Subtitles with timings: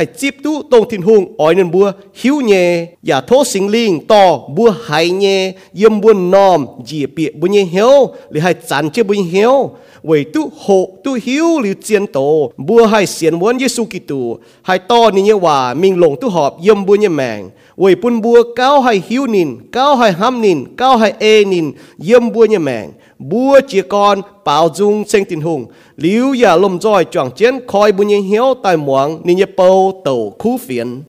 [0.00, 4.06] hay chip tu tông thiên hùng ỏi nên bua hiếu nhẹ, và thố sinh linh,
[4.06, 8.90] to bua hay nhẹ, yếm bua nòm, dì bịa bua nhẹ hiếu lì hay chán
[8.90, 9.70] chế nhẹ hiếu
[10.02, 14.38] vì tu hộ tu hiếu liu chiến tổ bua hay xiên muốn Giêsu Kitô.
[14.62, 18.20] Hay to ni như hòa mình lồng tu họp, yếm bua như mèng vì bùn
[18.20, 21.72] bua cao hay hiếu nín, cao hay ham nín, cao hay ê e nín,
[22.06, 26.78] yếm bua như mèng bua chia con bảo dung sinh tình hùng liu ya lom
[26.78, 30.58] joy chọn chiến khoi bùa như hiếu tại muang ni như bầu ô tàu khu
[30.58, 31.02] phiền.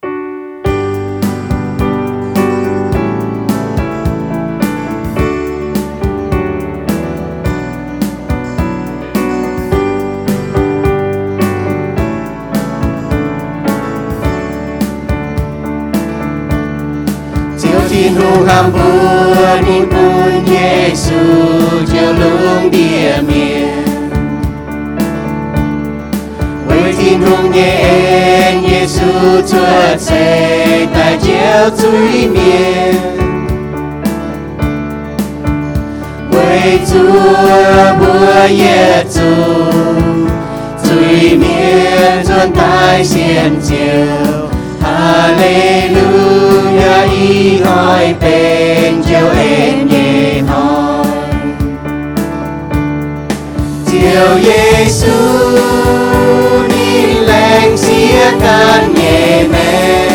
[17.89, 21.14] xin hô ham vua đi bun giê xu,
[21.92, 23.80] chiều lương địa miền
[27.17, 32.95] nung nhẹ nhẹ su chúa xây tại chiếu chúi miền
[36.32, 39.72] quê chúa bữa yết chúa
[40.84, 44.48] chúi miền chuẩn tại xiên chiều
[44.84, 46.22] Hallelujah
[47.12, 51.06] y hỏi bên chiều em nhẹ hỏi
[53.92, 55.12] chiều Giêsu
[57.72, 58.31] ni lành xia
[58.95, 60.08] nhẹ mẹ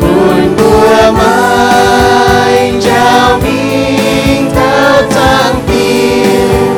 [0.00, 6.74] Buồn bùa mai chào mình thao trang tiền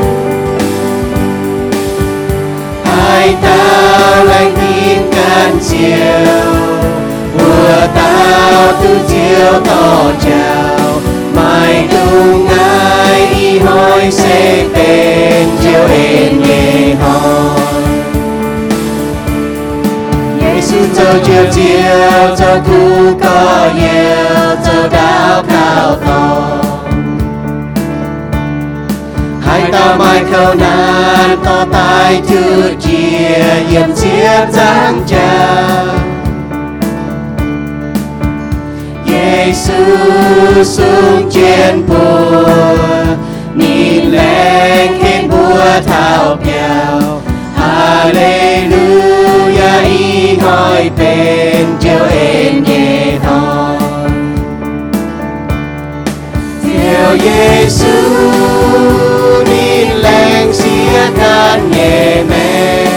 [2.84, 6.42] Hai tao lành tin can chiều
[7.38, 11.00] vừa tao từ chiều tỏ chào
[11.36, 17.61] Mai đúng ai đi hỏi sẽ bên chiều em nhẹ hỏi
[20.92, 22.58] Giêsu cho chiều chiều, cho
[23.20, 23.70] có
[24.64, 25.42] cho cao
[29.40, 35.84] hai ta mai khâu nan, to tai thư chia yếm chiếc giang cha.
[39.06, 42.44] Giêsu xuống trên bùa
[43.54, 47.22] nhìn lên khen bùa thao piao
[47.62, 48.81] Hallelujah
[50.44, 53.76] y bên chiều em nhẹ thôi.
[56.64, 57.98] Theo Giêsu
[59.50, 62.91] nhìn lên xia can nhẹ mẹ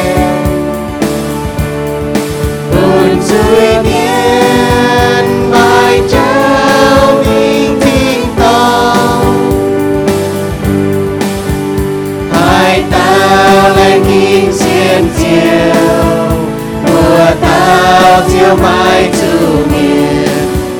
[18.15, 20.25] tao chiều mai to me.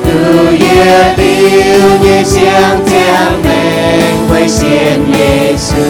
[0.04, 5.82] từ ye yêu như xiang tiang men với xiên Giêsu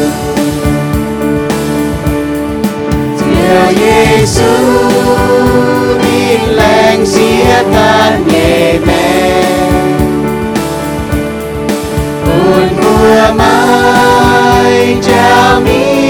[3.19, 4.53] Diều Giêsu
[6.03, 9.43] đi lành xia tan nhẹ mẹ
[12.27, 16.06] buồn mưa mai chào mình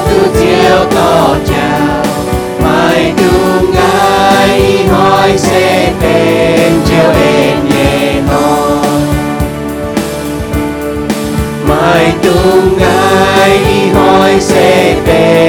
[0.00, 0.84] tao từ chiều
[1.48, 2.04] chào
[2.62, 9.00] mai đúng ai hỏi sẽ bên chiều em nhẹ hỏi
[11.68, 15.39] mai đúng ai hỏi sẽ bên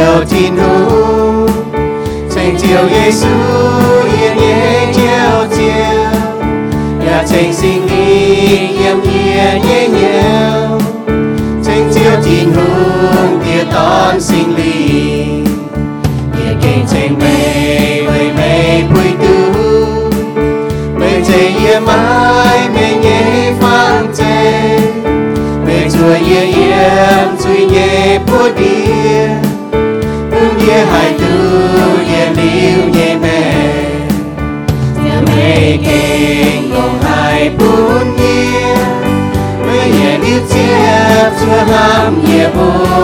[0.00, 1.48] tình chiều thiên hữu
[2.34, 3.28] tình chiều Giêsu
[4.20, 6.20] yên yên chiều chiều.
[7.04, 8.99] Nhà tình sinh nghi yếm
[41.56, 43.00] ham yê bùa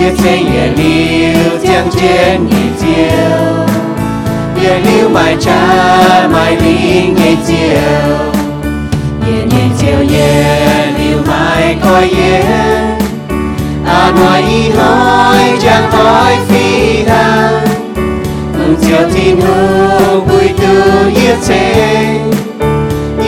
[0.00, 3.66] Yê chê yê liu tiang trên yê chiều
[4.62, 8.16] Yê liu mai cha, mai linh yê chiều
[9.26, 12.42] Yê yê chiều yê liu mai coi yê
[13.86, 14.70] À nói y
[15.62, 17.66] chẳng hỏi phi thang
[18.58, 21.74] Hương chiều thiên hương vui tư yê chê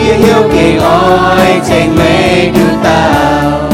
[0.07, 3.72] Yê hiếu kỳ oi, chênh mê đu tao.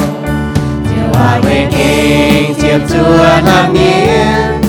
[1.59, 4.61] Chiều hòa về kinh chiều chùa nam miên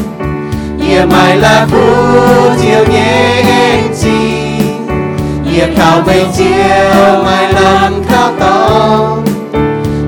[0.88, 1.80] Yê mai là phú
[2.62, 4.42] chiều nhé em chi.
[5.54, 9.16] Yê khảo về chiều mai làm khảo to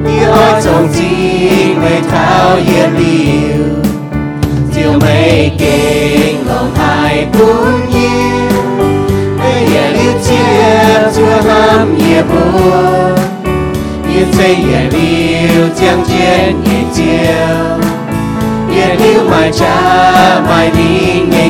[0.06, 3.66] Yê oi chồng chi về thao yê liều
[4.74, 8.10] Chiều mây kinh lòng hai bốn yê
[9.38, 13.31] Mê yê liu chiều chúa ham yê buồn
[14.38, 17.80] Yê chê yê liu chiang chiên yê chiều
[18.76, 21.48] Yê liu mai cha mai đi nghe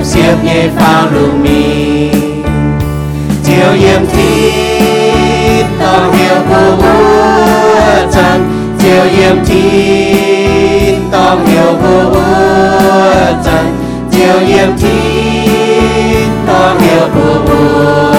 [0.00, 2.10] tu xiếp xiếp nhẹ phao lùng mi
[3.44, 13.42] Chiều yếm thít tao hiểu bùa bùa chân Chiều yếm thít tao hiểu bùa bùa
[13.44, 13.76] chân
[14.12, 18.14] Chiều yếm thít tao hiểu bùa bùa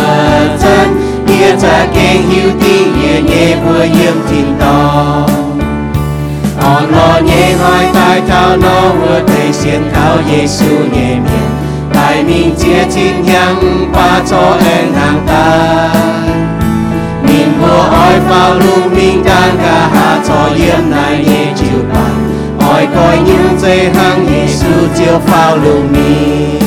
[0.62, 0.88] chân
[1.28, 5.30] Nghĩa cha kênh hiếu tin nghĩa nhẹ bùa yếm thít tao
[6.64, 11.51] On lo nhẹ hỏi tai thao nó vừa thầy xiên thao Giêsu nhẹ miệng.
[12.12, 15.94] Tại mình chia chín nhang ba cho em nàng ta
[17.24, 22.30] Mình bùa oi vào lu mình đang cả hạ cho yếm này nhẹ chịu bằng
[22.70, 26.60] Oi coi những dây hăng Giêsu chiều vào lu mình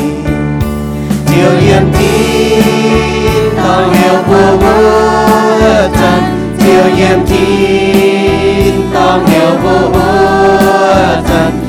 [1.26, 6.22] Chiều yếm tin tao hiểu bùa bùa chân
[6.58, 11.63] Chiều yếm tin tao hiểu bùa bùa chân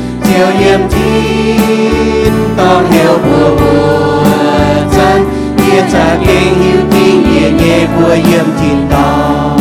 [0.46, 4.24] Chiều niềm tin, con hiểu bùa bùa
[4.96, 5.26] chân
[5.58, 9.60] Nghĩa cha kênh hiếu tin nghĩa nhẹ bùa yếm tin tao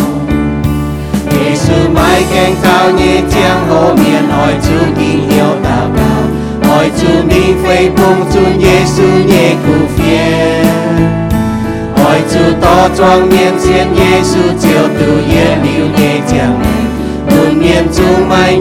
[1.31, 6.23] Giêsu mãi kênh cao nhẹ tiếng hồ miền hỏi chú kinh hiểu đạo đạo
[6.63, 10.67] hỏi chú mình phê bông chun Giêsu nhẹ cụ phiền.
[11.97, 16.84] Hỏi chú to trong miền xiên Giêsu chiều từ yên liu nhẹ chiang
[17.53, 18.05] mẹ buồn chú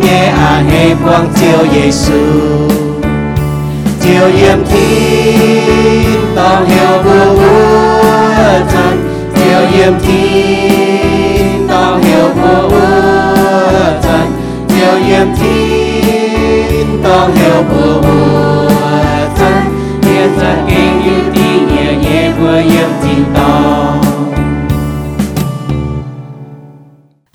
[0.03, 2.13] nhẹ à hê quang chiều Giêsu
[4.01, 8.95] chiều yếm thiên tao hiểu vừa vừa chân
[9.35, 14.31] chiều yếm thiên tao hiểu vừa vừa chân
[14.67, 18.69] chiều yếm thiên tao hiểu vừa vừa
[19.37, 19.63] chân
[20.01, 23.42] nghĩa cha kinh như tí nhẹ nhẹ, vừa yếm thiên tao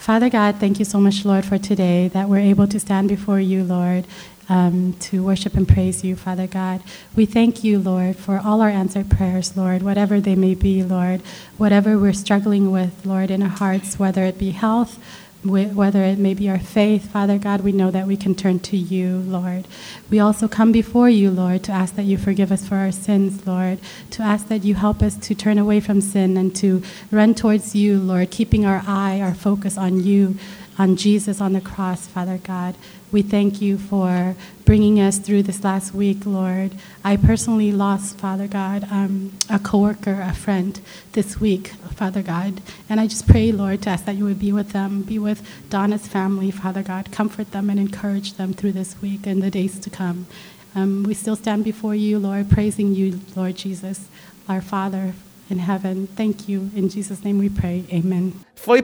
[0.09, 3.41] Father God, thank you so much, Lord, for today that we're able to stand before
[3.41, 4.07] you, Lord,
[4.49, 6.83] um, to worship and praise you, Father God.
[7.15, 11.21] We thank you, Lord, for all our answered prayers, Lord, whatever they may be, Lord,
[11.59, 14.99] whatever we're struggling with, Lord, in our hearts, whether it be health,
[15.45, 18.77] whether it may be our faith, Father God, we know that we can turn to
[18.77, 19.67] you, Lord.
[20.11, 23.47] We also come before you, Lord, to ask that you forgive us for our sins,
[23.47, 23.79] Lord,
[24.11, 27.77] to ask that you help us to turn away from sin and to run towards
[27.77, 30.37] you, Lord, keeping our eye, our focus on you,
[30.79, 32.75] on Jesus on the cross, Father God.
[33.11, 34.37] We thank you for
[34.67, 36.73] bringing us through this last week, Lord.
[37.03, 40.79] I personally lost, Father God, um, a coworker, a friend
[41.13, 42.61] this week, Father God.
[42.89, 45.43] And I just pray, Lord, to ask that you would be with them, be with
[45.71, 47.11] Donna's family, Father God.
[47.11, 50.27] Comfort them and encourage them through this week and the days to come.
[50.75, 54.09] Um, we still stand before you, Lord, praising you, Lord Jesus,
[54.49, 55.15] our Father
[55.49, 56.09] in heaven.
[56.15, 56.71] Thank you.
[56.77, 57.85] In Jesus' name we pray.
[57.91, 58.33] Amen.
[58.55, 58.83] Phơi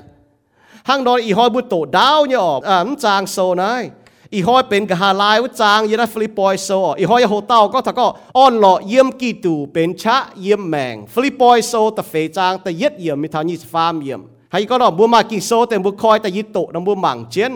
[0.84, 3.90] hàng đó ý hoi buôn tổ đau nhở à nó trang sau này
[4.30, 6.70] ý hoiเป็นกะหาลายว่าจางยันฟิลิปปอยโซ
[7.00, 8.08] อีหอยโหเต้าก็ถ้าก็
[8.38, 17.54] อ้อนหล่อเยี่ยมกีตูเป็นชะเยี่ยมแมงฟิลิปปอยโซแต่เฟจางแต่เย็ดเยี่ยมมีทางยี่สิฟามเยี่ยมให้ก็ดอกบัวมากินโซแต่บัวคอยแต่ยิโตน้ำบัวหมั่งเจน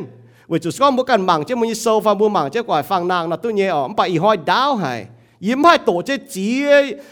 [0.49, 3.09] vì chủ có một cái mảng chứ mình sâu và mua mảng chứ quả phẳng
[3.09, 5.07] nàng là tôi nhớ ở bà ý hỏi đau hay
[5.41, 6.65] yếm hai tổ chứ chỉ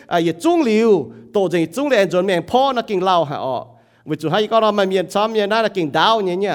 [0.06, 3.36] à ye trung liu tổ chỉ trung liu chuẩn mình po nó kinh lao hả
[3.36, 3.64] ở.
[4.04, 6.48] Vì chủ hay có nó mà miền chấm miền này là kinh đau nhỉ nhỉ?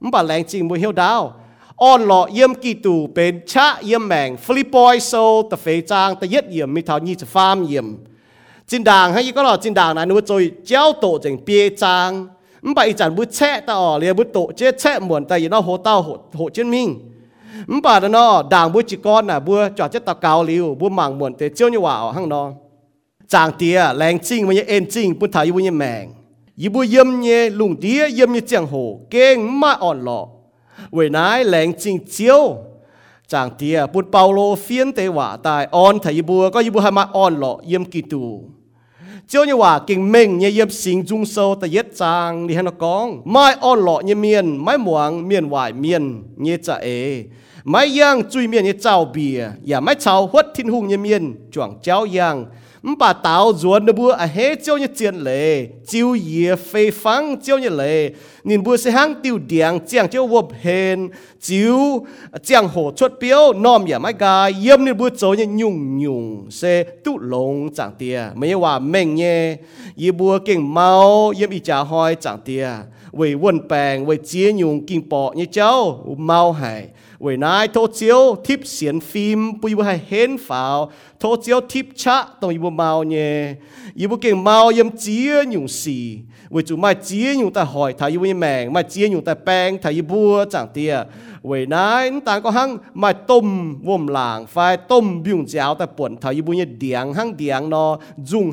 [0.00, 1.34] Không bà lẹng chinh mua đau
[1.76, 2.54] on lọ yếm
[3.46, 4.08] cha yếm
[5.00, 5.82] sâu phê
[6.50, 7.00] yếm, mi thảo
[7.68, 7.94] yếm.
[9.14, 9.32] Hay
[9.94, 10.14] này nó
[11.02, 11.68] tổ bia
[12.62, 15.48] bà ý chẳng bút che ta ở liền bút tổ chết chẹ muộn tại vì
[15.48, 16.98] nó hồ tao hồ, hồ chiến minh
[17.82, 20.88] bà đó nó đảng bút chỉ con là bùa cho chết tao cao liu bua
[20.88, 22.52] mảng muộn tế chiếu như hòa ở hang nó
[23.28, 26.12] chàng tía lén chinh mà như em chinh bút thái bút như mèng
[26.56, 30.26] ý bua yếm như lùng tía yếm như chàng hồ kênh mà ổn lọ
[30.92, 32.56] vì nái lén chinh chiêu
[33.28, 36.80] chàng tía bút bao lô phiên tế hỏa tài on thầy bua có ý bua
[36.80, 38.44] hai mà ổn lọ yếm kỳ tù
[39.29, 46.03] chiếu nhưว่ากิ่งเม่งเนี่ยเยี่ยมสิงจุงโซแต่เย็ดจางนี่ให้นกองไม่อ่อนหล่อเนี่ยเมียนไม่หมวงเมียนหวายเมียน
[46.41, 46.87] เนี่ยจะเอ
[47.69, 51.23] ไม่ย่างจุยเมียนเนี่ยเจ้าเบียอย่าไม่เจ้าหดทิ้นหุงเนี่ยเมียน
[51.53, 52.35] จวงเจ้าย่าง
[52.86, 55.52] มป่าตาวจวนนบัวอะเฮเจ้าเนี่ยเจียนเลย
[55.90, 56.72] จิวเยียเฟ
[57.02, 57.98] ฟังเจ้าเนี่ยเลย
[58.48, 60.64] นินบัวเสหังติวเดียงเจียงเจ้าวบเฮ
[60.96, 60.98] น
[61.46, 61.78] จิว
[62.44, 66.24] เจียงโหชดเปียวน้อมอย่าไม่กายเยี่ยมนินบัวโจเนี่ยยุ่งยุ่ง
[66.56, 66.60] เซ
[67.04, 69.24] ตุลงจางเตียไม่ว่าเม่งเย
[70.02, 70.90] ยีบัวเก่งเมา
[71.36, 72.64] เยี่ยมอีจ่าหอยจางเตีย
[73.16, 75.72] เวยวนแปงเวยเจียยุ่งกิงปอเนี่ยเจ้า
[76.26, 76.80] เมาหาย
[77.24, 80.78] วยนายโทเจียวทิปเสียนฟิล์มปุยบุให้เห็นฝ่าว
[81.18, 83.34] โทเจียวทิปชะต้องอยู่บุเมาเนี่ย
[83.98, 85.98] อยู่บุเก่งเมายังเจียอยู่สี
[86.54, 90.92] วยจู่มาเจียอยู่แต่หอยถ่ายอยู่แมงมาเจียอยู่แต่แปงถ่ายอยู่บัวจางเตี้ย
[91.42, 96.16] vậy nãy ta có hăng, mà tôm vùng làng phải tôm biung giáo ta buồn
[96.20, 97.98] thảo như bây điang hăng điang nó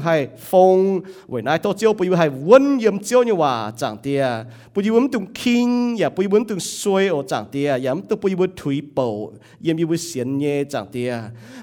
[0.03, 0.99] hay phong.
[1.27, 4.27] Vậy nãy tôi chiếu bây hay vốn yếm chiếu như hòa, chẳng tia.
[4.75, 7.69] Bây giờ tung kinh ya bây tung xuôi ở chẳng tia.
[7.69, 11.17] Ya muốn tung bây thủy bầu, yếm như bây xiên nhẹ chẳng tia.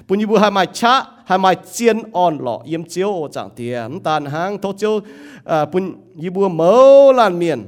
[0.07, 3.81] Bây giờ hay mà cha hay mà chiên on lọ, yếm chiếu ở chẳng tia.
[4.03, 4.99] Tan hăng, tôi chiếu
[5.45, 5.83] à bây
[6.35, 7.63] giờ mơ lan miền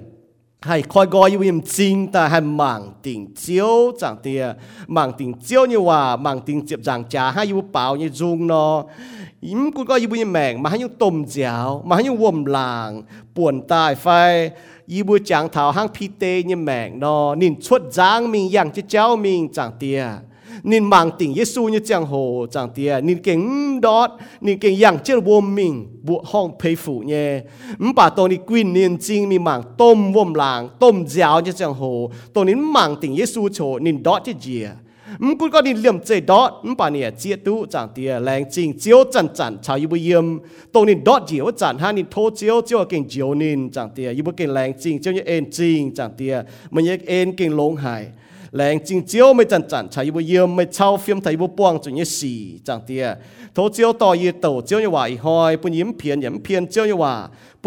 [0.68, 4.54] hay coi gọi yêu em chính ta hay mạng tình chiếu chẳng tiếc,
[4.88, 8.48] màng tình chiếu như hòa mạng tình chiếp chẳng trà hay yêu bảo như dung
[8.48, 8.84] nó
[9.42, 12.46] im cũng có yêu bùi mèng mà hay yêu tôm giáo mà hay yêu vòm
[12.46, 13.04] làng
[13.36, 14.52] buồn tai phai.
[14.86, 18.72] Yêu bùi chẳng thảo hang pi tê như mèng nó nên xuất giáng mình yang
[18.72, 20.06] chứ cháu mình chẳng tiề
[20.64, 24.12] nên mang tình Giêsu như chàng hồ chàng tia nên kinh đót
[24.42, 27.42] nên kinh yang chiếc buông mình buộc hong phê phụ nhé.
[27.80, 31.52] Ừm, bà tôi nên quyên nên chính mình mang tôm vôm làng, tôm giáo như
[31.52, 32.12] chàng hồ.
[32.34, 34.66] Tôi nên mang tình Giêsu chỗ nên đót chứ gì.
[35.20, 38.44] Ừm cũng có nên liềm chế đót ừm, bà nè chia tu chẳng tia lành
[38.52, 40.38] chính chiếu chẳng chẳng chào yêu yếm.
[40.72, 44.12] Tôi nên đót gì ở chẳng ha thô chiếu chiếu kinh chiếu nên, chẳng tia
[44.12, 47.76] yêu kinh lành chính chiếu như en chính chẳng tia mình như en kinh lông
[47.76, 48.06] hải
[48.56, 53.06] แรงจริงเจียวไม่จันจันใช้บุเยี่ยมไม่เช่าฟิล์มไทยบุป้วงจนยี่สี่จังเตีย
[53.54, 57.14] โทเจียวต่อยีเตเจียวยี่ว่าอีหอยปุ่นยิ้มเพียนยิ้มเพียนเจียวยี่ว่า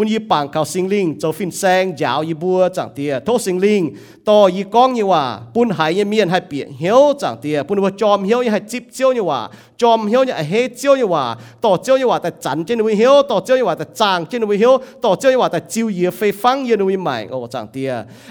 [0.00, 3.82] ุ่นยี่ปางเขาสิงลิงโจฟินแซงยาวยี่บัวจังเตียโทสิงลิง
[4.28, 5.22] ต่อยี่ก้องยี่ว่า
[5.54, 9.40] ปุ่นหายยี่เมียนให้เปียเหี้ยวจังเตียปุ่นว่าจอมเหี้ยวยี่ให้จิบเจียวยี่ว่า
[9.80, 11.24] จอมเหี้ยวยี่เฮเจียวยี่ว่า
[11.64, 14.72] ต่อเจียวยี่ว่าแต่จันเจนวิเหี้ยวต่อเจียวยี่ว่าแต่จางเจนวิเหี้ยว
[15.04, 17.90] ต่อเจียวยี่ว่าแต่จิวยี่เฟฟังยี่นวิใหม่โอ้จังเตีย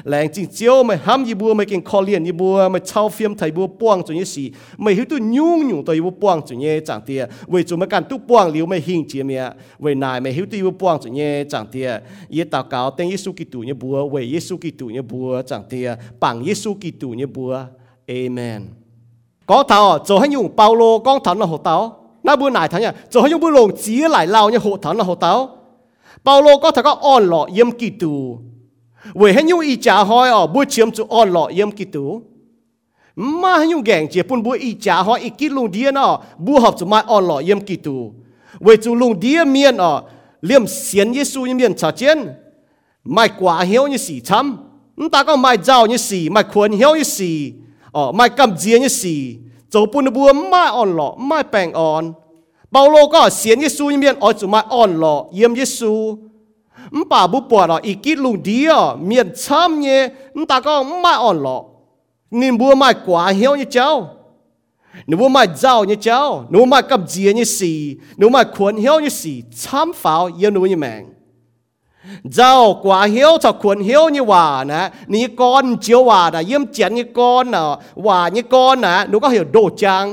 [0.09, 4.47] แรงจริงเจียวไม่ห้ามยี่บัวไม่เก่งคอเลียนยี่บัวไม่เช่าฟิล์มไทยบัวป้วงจนยี่สี่
[4.81, 9.43] ไม่หิวตัวยุ่งยุ่งตัวยี่บัวป้วงจนยี่จังเตียเวจุมากันตุป้วงเหลียวไม่หิงเจียเมีย
[9.81, 15.02] เวนายไม่หิวตัวยี่บัวป้วงจนยี่จัง ง chẳng tia ye tao cáo tên Giêsu Kitô như bùa về Giêsu Kitô như
[15.02, 17.64] bùa chẳng tia bằng Giêsu Kitô như bùa
[18.06, 18.66] amen
[19.46, 22.82] có tao cho hãy dùng Paulo con thánh là hộ tao na bùa nải thằng
[22.82, 25.56] nhá cho hãy nhung bùa lồng chỉ lại lao như hộ thánh là hộ tao
[26.24, 28.38] Paulo có thể có on lọ yếm Kitô
[29.14, 32.22] về hãy nhung ý trả hỏi ở bùa chiếm cho on lọ yếm Kitô
[33.16, 36.18] mà hãy nhung gẹn chỉ phun bùa ý trả hỏi ý kí lùng điên ở
[36.38, 38.10] bùa học cho mai on lọ yếm Kitô
[38.60, 40.02] về chú lùng điên miên ở
[40.40, 42.18] liêm xiên Giêsu như miền trả chiến
[43.04, 44.56] mai quả hiếu như xỉ chấm
[45.12, 47.52] ta có mai giàu như xỉ, mai khuôn hiếu như xỉ
[47.92, 49.36] ờ mai cầm dìa như xỉ
[49.70, 52.12] dấu bùn bùa mai on lọ, mai bèng on
[52.70, 56.16] bao lô có xiên Giêsu như miền ở chỗ mai on lọ yếm Giêsu
[57.08, 60.08] bà bu bỏ đó ý kít lùng đĩa miền chấm nhé.
[60.48, 61.62] Ta có mai on lọ.
[62.30, 64.14] Nên bùa mai quả hiếu như cháu
[65.06, 67.72] หนูมาเจ้าเนี่ยเจ้าหนูมากับเจียเนี่ยสี
[68.18, 71.02] หนูมาขวนเหี้ยวเนี่ยสีช้ำฝาวเยี่ยนูเนี่ยแมง
[72.34, 77.62] เจ้ากว่าเหี้ยวถ้าขวนเหี้ยวเนี่ยว่านะนี่ก้อนเจียวว่านะเยี่ยมเจียนเนี่ยก้อนนะ
[78.06, 80.04] ว่าเนี่ยก้อนนะหนูก็เหี้ยโดจาง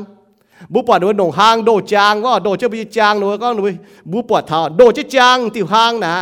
[0.73, 3.61] บุปผาหนูหนงหางโดจางก็โดเจ้าไปจางหนูก็หนู
[4.11, 6.13] บุปผาเท้าโดเจ้าจางติวหางนะ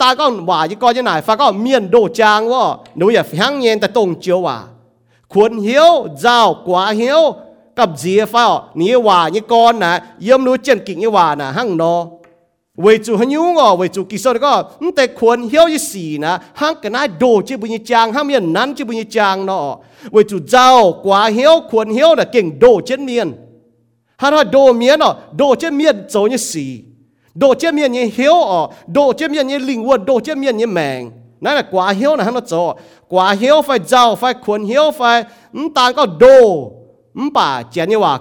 [0.00, 2.62] ตาก็หว่ายี่ก้อนยี่ไหนฟ้าก็เมียนโดจางว่า
[2.96, 4.58] หนูอย่าหังเย็นแต่ตรงเจียวว่า
[5.32, 7.22] ขวนเหี้ยวเจ้ากว่าเหี้ยว
[7.78, 8.46] กับเจียฟ้า
[8.80, 9.92] นี่ว่านี่ก้อนนะ
[10.26, 11.94] ย่อมรู้เจนกิ่งนี่ว่านะหั่งนอ
[12.84, 14.54] วจูฮันยูงอวจูกิโซก็
[14.94, 19.76] แต่ควรเฮียวยี่สีนะห้างกันนายโดจิบุญจางห้ามเมียนนั้นจิบุญจางเนาะ
[20.14, 20.68] วจูเจ้า
[21.04, 23.28] กว่าเฮียวควรเฮียวนะเก่งโดเช่นเมียน
[24.22, 26.66] ฮันว่าโดเมียนเนาะโดเช่นเมียนโจยี่สี
[27.38, 28.60] โดเช่นเมียนยี่เฮียวอ๋อ
[28.92, 31.00] โดเช่นเมียนยี่ลิงวัวโดเช่นเมียนยี่แมง
[31.44, 32.54] นั่นแหละกว่าเฮียวนะฮันว่าโจ
[33.12, 35.00] กว่าเฮียวไฟเจ้าไฟควรเฮียวไฟ
[35.76, 36.24] ต่างก็โด
[37.15, 38.19] 不一讲，行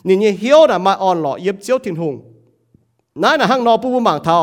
[0.03, 2.21] 你你晓得嘛安乐也招天空。
[3.23, 4.39] นั่นนะห้างนอผู้บุมังทอ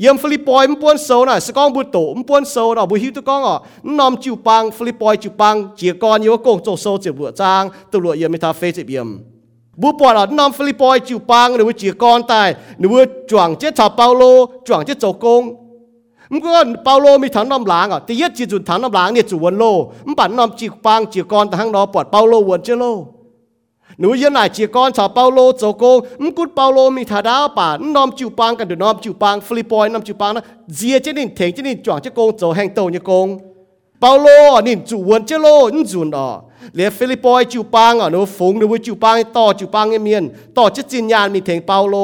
[0.00, 3.56] เยี่ยมฟิลิปปอยมันปวนโซน่ะสกองบุตโตมันปวนโซน่ะบุฮิวตุกองอ่ะ
[3.98, 9.08] นอมจิวปังฟิลิปปอยจิวปังเจียกอนอยู่กงโจโซเจียบัวจางตำรวจเยี่ยมไม่ทาเฟซเยี่ยม
[9.80, 12.48] บุปผาน้อมฟิลิปปอยจิวปังหรือว่าเจียกอนตาย
[12.78, 14.22] หรือว่าจวงเจ้าชาวเปาโล
[14.66, 15.42] จวงเจ้าโจกง
[16.32, 16.48] มันก็
[16.84, 19.64] เปาโลมีถังน้ำหลางอ่ะแต่ยัดจีจุนถังน้ำหลางเนี่ยจุวันโล
[20.06, 22.84] มันปั่นน้ำจีปังจีกอนแต่ห้างนอปอดเปาโลวันเจโล
[23.98, 25.84] หนูยันไหนจีกอนชาวเปาโลโจโก
[26.22, 30.42] มันกุดเปาโลมีถาดาวป่าน้อมจิวปังกันเดี๋ยวน้อมจิวปังฟิลิปปอยน้อมจิวปังนะ
[30.74, 33.26] เจียเจนินเถงเจนินจวงเจโกงโจแห่งโตเนี่ยโกง
[34.00, 34.26] เปาโล
[34.66, 36.26] นี่จุวันเจโลนี่จุนอ่ะ
[36.74, 40.24] เลฟิลิปปอยจิวปังอ่ะหนูฝงหนูจิวปังต่อจิวปังเมียน
[40.56, 41.96] ต่อจะจินยานมีเถงเปาโล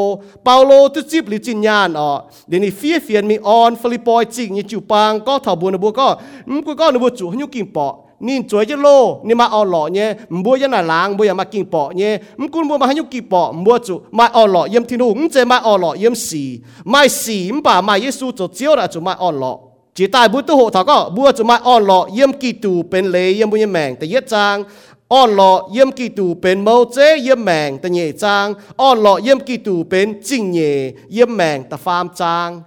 [0.45, 2.09] เปาโลตุจิบหรือจินยานอ่ะ
[2.49, 6.09] เดี๋ยวนี้เฟียเฟียนมีออนฟิลิปปอยจิงนี่จิวปังก็ถอบัวนะบัวก็
[6.51, 7.89] มันก็ก็หนูบัวจุให้ยุกินปอ
[8.27, 8.89] นี่จวยจะโล
[9.27, 10.09] นี่มาเอาหล่อเนี่ย
[10.45, 16.43] บัวยันหน้าล้างบัวอย่ามากินปอเนี่ยมันกุนบัวมาให้ยุกินปอบัวจุมาเอาหล่อเยี่ยมที่นู่นจะมาเอาหล่อเยี่ยมสี
[16.91, 19.64] ไม่สีมป่ามาเยซูจะเจียวละจุมาเอาหล่อ
[19.96, 22.84] chỉ tại bữa tu hộ thảo có bữa chúng mai on lọ yếm kỳ tù
[22.84, 24.64] bên lệ yếm bùi mèng tại yết trang.
[25.08, 28.54] On lọ yếm kỳ tù bên mâu chế yếm mèng tại nhẹ trang.
[28.76, 32.62] On lọ yếm kỳ tù bên chính nhẹ yếm mèng tại phàm trang.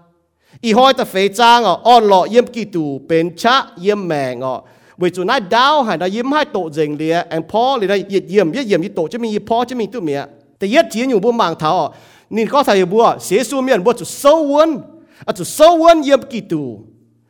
[0.60, 4.40] Y hoi tại phê trang ờ on lọ yếm kỳ tù bên chá yếm mèng
[4.40, 4.60] ờ
[4.96, 8.22] vì chúng nãy đau hay là yếm hai tổ dình lìa anh po lìa yết
[8.28, 10.26] yếm yết yếm, yết tổ cho mình yết po cho mình tu mẹ.
[10.58, 11.94] Tại yết chỉ nhiều bữa mang thảo
[12.30, 14.78] nên có thầy bữa xế su miệng bữa chủ sâu quân
[15.26, 16.80] à chủ sâu quân yếm kỳ tù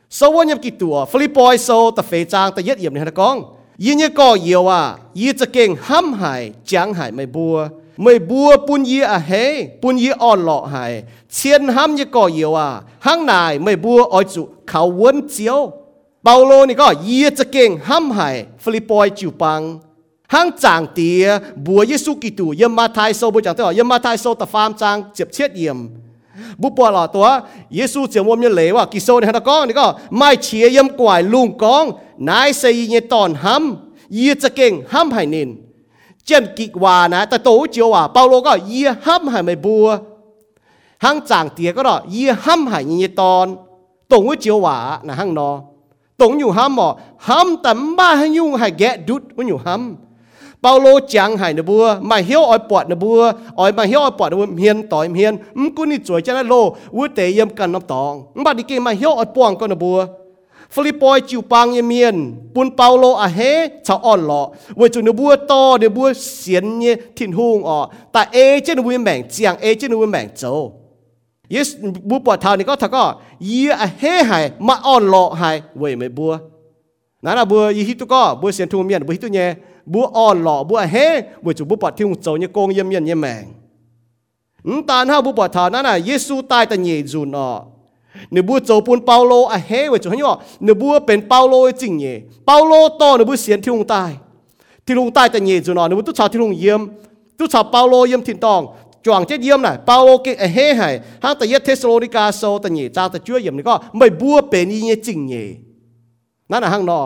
[0.09, 3.11] so wo nyam ki tua philipoi so ta fe chang ta yết yểm ni hana
[3.11, 3.45] kong
[3.79, 4.99] yi nye ko yeo à?
[5.15, 9.67] Yi cha keng ham hai chang hai mai bua mai bua pun yi a he
[9.83, 12.83] pun yi on lo hai chien ham ye ko yeo à?
[13.01, 15.73] Hang nai mai bua oi chu khao won chiao
[16.25, 19.81] Paulo ni ko yi cha keng ham hai philipoi chu pang.
[20.29, 23.89] Hang chang tia bua yesu ki tu yem ma thai so bu chang ta yem
[23.89, 25.89] ma thai so ta pham chang chep chiet yem
[26.63, 27.27] บุปผาลอตัว
[27.75, 31.85] เยซูเจียวมเนี่ยเลว่ากิโซนฮันตะก้องนี่ก็ไม่เฉียยำกวายลุงกอง
[32.29, 35.49] นายเซยเยตอนห้ำเยจะเก่งห้ำไห้นิน
[36.25, 38.73] เจนกิวานะแต่โตเจียวว่าเปาโลก็เย
[39.07, 39.87] ห้ำไห้ไม่บัว
[41.05, 43.47] ห้างจางเตียก็รอเยห้ำไห้เยตอน
[44.11, 45.51] ตรงว่เจียวว่านะห้างนอ
[46.21, 46.89] ตรงอยู่ห้ำหมอ
[47.29, 50.08] ห้ำแต่บ้าให้ยุ่งให้แกดุดว่าอยู่ห้ำ
[50.62, 53.22] เปาโลจังหายนะบัวมาเหี้ยวอ้อยปอดนะบัว
[53.60, 56.56] อ้อยมาเหี้ยวอ้อยปอดนะบัวเฮียนต่อยเฮียนมกูนี่จวยจะได้โล
[56.96, 60.00] วุ้เตยมกันน้ำตองมบัดนี้เกมาเหี้ยวอ้อยป่วงก็นะบัว
[60.76, 62.16] ฟิลิปปอยจิวปังยเมียน
[62.54, 63.40] ปุนเปาโลอะเฮ
[63.88, 64.42] ชาวอ่อนหล่อ
[64.78, 67.78] เวจุนบัวโตเดบัวเสียนเนี่ยทิ้นหงอ๋อ
[68.12, 70.44] แต่เอเจนบัวแม่งเจียงเอเจนบัวแม่งโจ
[71.54, 71.70] ยส
[72.10, 73.04] บัวปอดเท่านี่ก็ถ้าก็
[73.48, 76.34] ยีอะเฮหายมาอ่อนหล่อหายเว้ยไม่บัว
[77.24, 79.38] นั่นอะบัวยีฮิตุก็บัวเสียนทุ่งเมียนบัวฮิตุเ
[79.93, 80.97] บัวอ่อนหล่อบัวเฮ
[81.45, 83.45] บัวจูบุปผาที่หงเจ้าเนี่ยโกงเยี่ยมเยี่ยนเยี่ยมแมง
[84.89, 87.59] ตานห้าบุปผานั่นน่ะเยซูตายแต่เยจูนอะ
[88.33, 90.33] เนบัวเจ้าปูนเปาโลอะเฮไว้จูฮันยอ
[90.65, 92.07] เนบัวเป็นเปาโลจริงเย
[92.47, 94.03] เปาโลโตเนบัวเสียนที่ลงใต้
[94.85, 96.81] ที่ลงใต้แต่เยจูนอเนบัวตุชาที่ลงเยี่ยม
[97.39, 98.63] ตุชาเปาโลเยี่ยมถิ่นตอง
[99.05, 100.89] จวงเจ็ดเยี่ยมน่ะเปาโลเกอะเฮให้
[101.23, 105.35] ห้างแต่เยเทสโลนิกาโซแต่เยจ้าแต่ช่วยเยี่ยมนี่ก็ไม่บัวเป็นยี่จริงเย
[106.51, 107.01] นั่นน่ะห้างนอ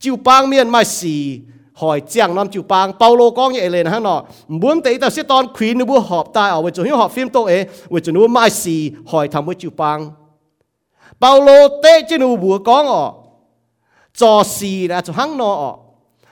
[0.00, 1.40] chiều bang miền mai xì
[1.72, 5.22] hỏi chàng nam chiều bang paulo con nhẹ lên hắn nọ muốn thấy tao sẽ
[5.22, 8.00] ton queen nu bu họp tai ở với chỗ hiếu họp phim tô ấy với
[8.04, 10.10] chỗ nu mai xì hỏi thăm với chiều bang
[11.20, 13.12] paulo tê chứ nu bu con ọ
[14.16, 15.76] trò xì là chỗ hắn nọ ọ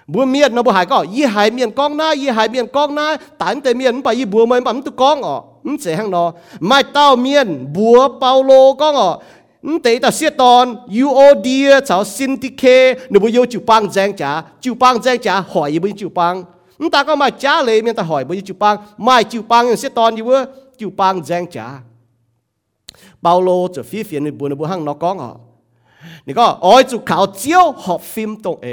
[0.06, 2.94] bùa miền nó bùa hải có y hải miền con na y hải miền con
[2.94, 6.10] na tán tề miền bà y bùa mới bấm tu con ọ ừ sẽ hắn
[6.10, 9.18] nọ mai tao miền bùa paulo con ọ
[9.66, 12.62] นเตตาเสียตอนยูโอเดียสาวซินติเค
[13.10, 14.30] หนูบุยจูปังแจงจ๋า
[14.62, 16.34] จูปังแจงจ๋าหอยบุยจูปัง
[16.80, 20.42] นตาก็มาจ้าเลยมีแต่หอยบุยจูปังไม่จูปังอย่างเสียตอนอยู่เว้ย
[20.80, 21.66] จูปังแจงจ๋า
[23.22, 25.30] เปาโลจะฟีเฟียนในบุญในบุญห้างนอกก้องอ่ะ
[26.26, 28.68] นี่ก็อ้อยจูขาวเจียวหอบฟิล์มตรงเอ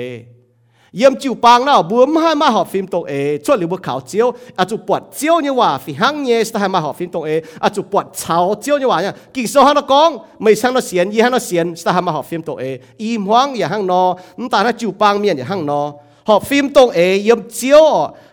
[0.91, 3.38] yếm chịu bang nào buông hai mà họ phim tông ế.
[3.43, 4.32] Cho liu bước khảo chiếu.
[4.56, 7.23] À chụp bọt chiếu như hòa phi hăng nhé ta hai mà họ phim tông
[7.23, 7.41] ế.
[7.60, 9.13] À chụp bọt cháo chiếu như hòa nhá.
[9.34, 10.17] Kỳ sau hắn nó con.
[10.39, 12.80] Mấy sang nó xiên y hắn nó xiên ta hai mà họ phim tông ế.
[12.97, 14.15] Im hoang ya hăng nó
[14.52, 17.84] ta nó chịu bang miền ya hăng nó họ phim tông ế yếm chiếu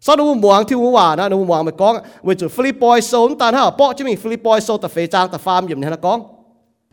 [0.00, 3.34] sau đó mua hàng thiếu hòa na mua hàng mà con với chủ Philippines số
[3.34, 5.90] tan ha ờ, bỏ chứ mình Philippines số tập phê trang tập farm gì này
[5.90, 6.22] là con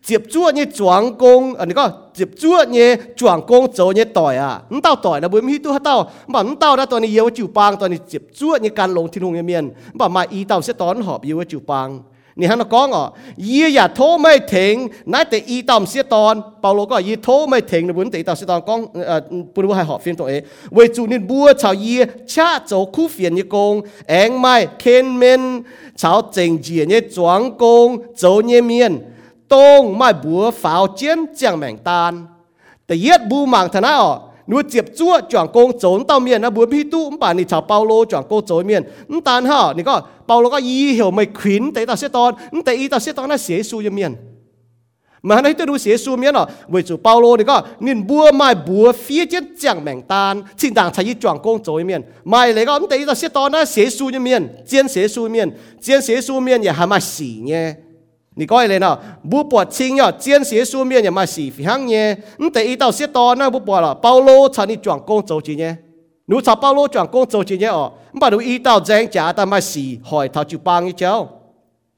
[0.08, 4.04] tiếp chúa như chuang công anh ờ, có tiếp chúa như chuang công chỗ như
[4.04, 4.62] tỏi à?
[4.70, 6.12] Nó tao tỏi là bởi mi tu tao.
[6.28, 8.94] Mà nó tao đã tao này yêu chịu bang tao này tiếp chúa như can
[8.94, 12.00] lồng thiên hùng như miền mà mà ý tao sẽ tón họp yêu chịu bang
[12.39, 13.07] นี่ฮะนักก้องอ่ะ
[13.47, 14.75] ยี่อย่าโทไม่ถึง
[15.13, 19.21] นั่นแต่อีตอมเสียตอนเปาโลก็ยี่โทไม่ถึงในบุญแต่ตอมเสียตอนก้องเอ่อ
[19.53, 20.41] ปุรุษให้หอบฟิล์มตัวเอง
[20.75, 21.99] เวจูนินบัวชาวยี่
[22.33, 23.75] ชาโจคู่เฟียนยี่กง
[24.11, 25.43] เองไม่เคนเมน
[26.01, 27.89] ชาวเจงเจียยี่จวงกง
[28.19, 28.93] โจยี่เมียน
[29.53, 32.13] ตงไม่บัวฝาวเจียนเจียงแมงตาน
[32.87, 34.17] แต่เย็ดบูมังทนะอ่ะ
[34.48, 37.62] nuôi tiếp chua, chọn công trốn tao miền nó buồn phi tu bà ni cha
[37.62, 41.26] Paulo chọn công trốn miền nó tan ha ni có Paulo có ý hiểu mày
[41.34, 43.90] khuyến tế tao sẽ ton nó tế ý tao sẽ ton nó xế su cho
[43.90, 44.16] miền
[45.22, 48.08] mà hắn ấy tôi đu xế su miền à với chủ Paulo ni có nên
[48.08, 50.44] bùa mai bùa phía trên chẳng mảnh tan.
[50.58, 53.52] Xin đảng thầy chọn công trốn miền mai lấy có nó tế tao sẽ ton
[53.52, 55.50] nó xế su như miền chiến xế su miền
[55.82, 57.74] chiến xế su miền nhà dạ, hàm mà xỉ nhé.
[58.40, 58.98] 你讲咧呢，
[59.28, 62.18] 不把亲呀，见些书面也嘛是非常呢。
[62.38, 65.76] 你第一道写到那不把了，保罗查你转工走几呢？
[66.28, 67.92] 你查保罗转工走几呢哦？
[68.12, 71.28] 你把你一道真假的嘛是害他就帮一招。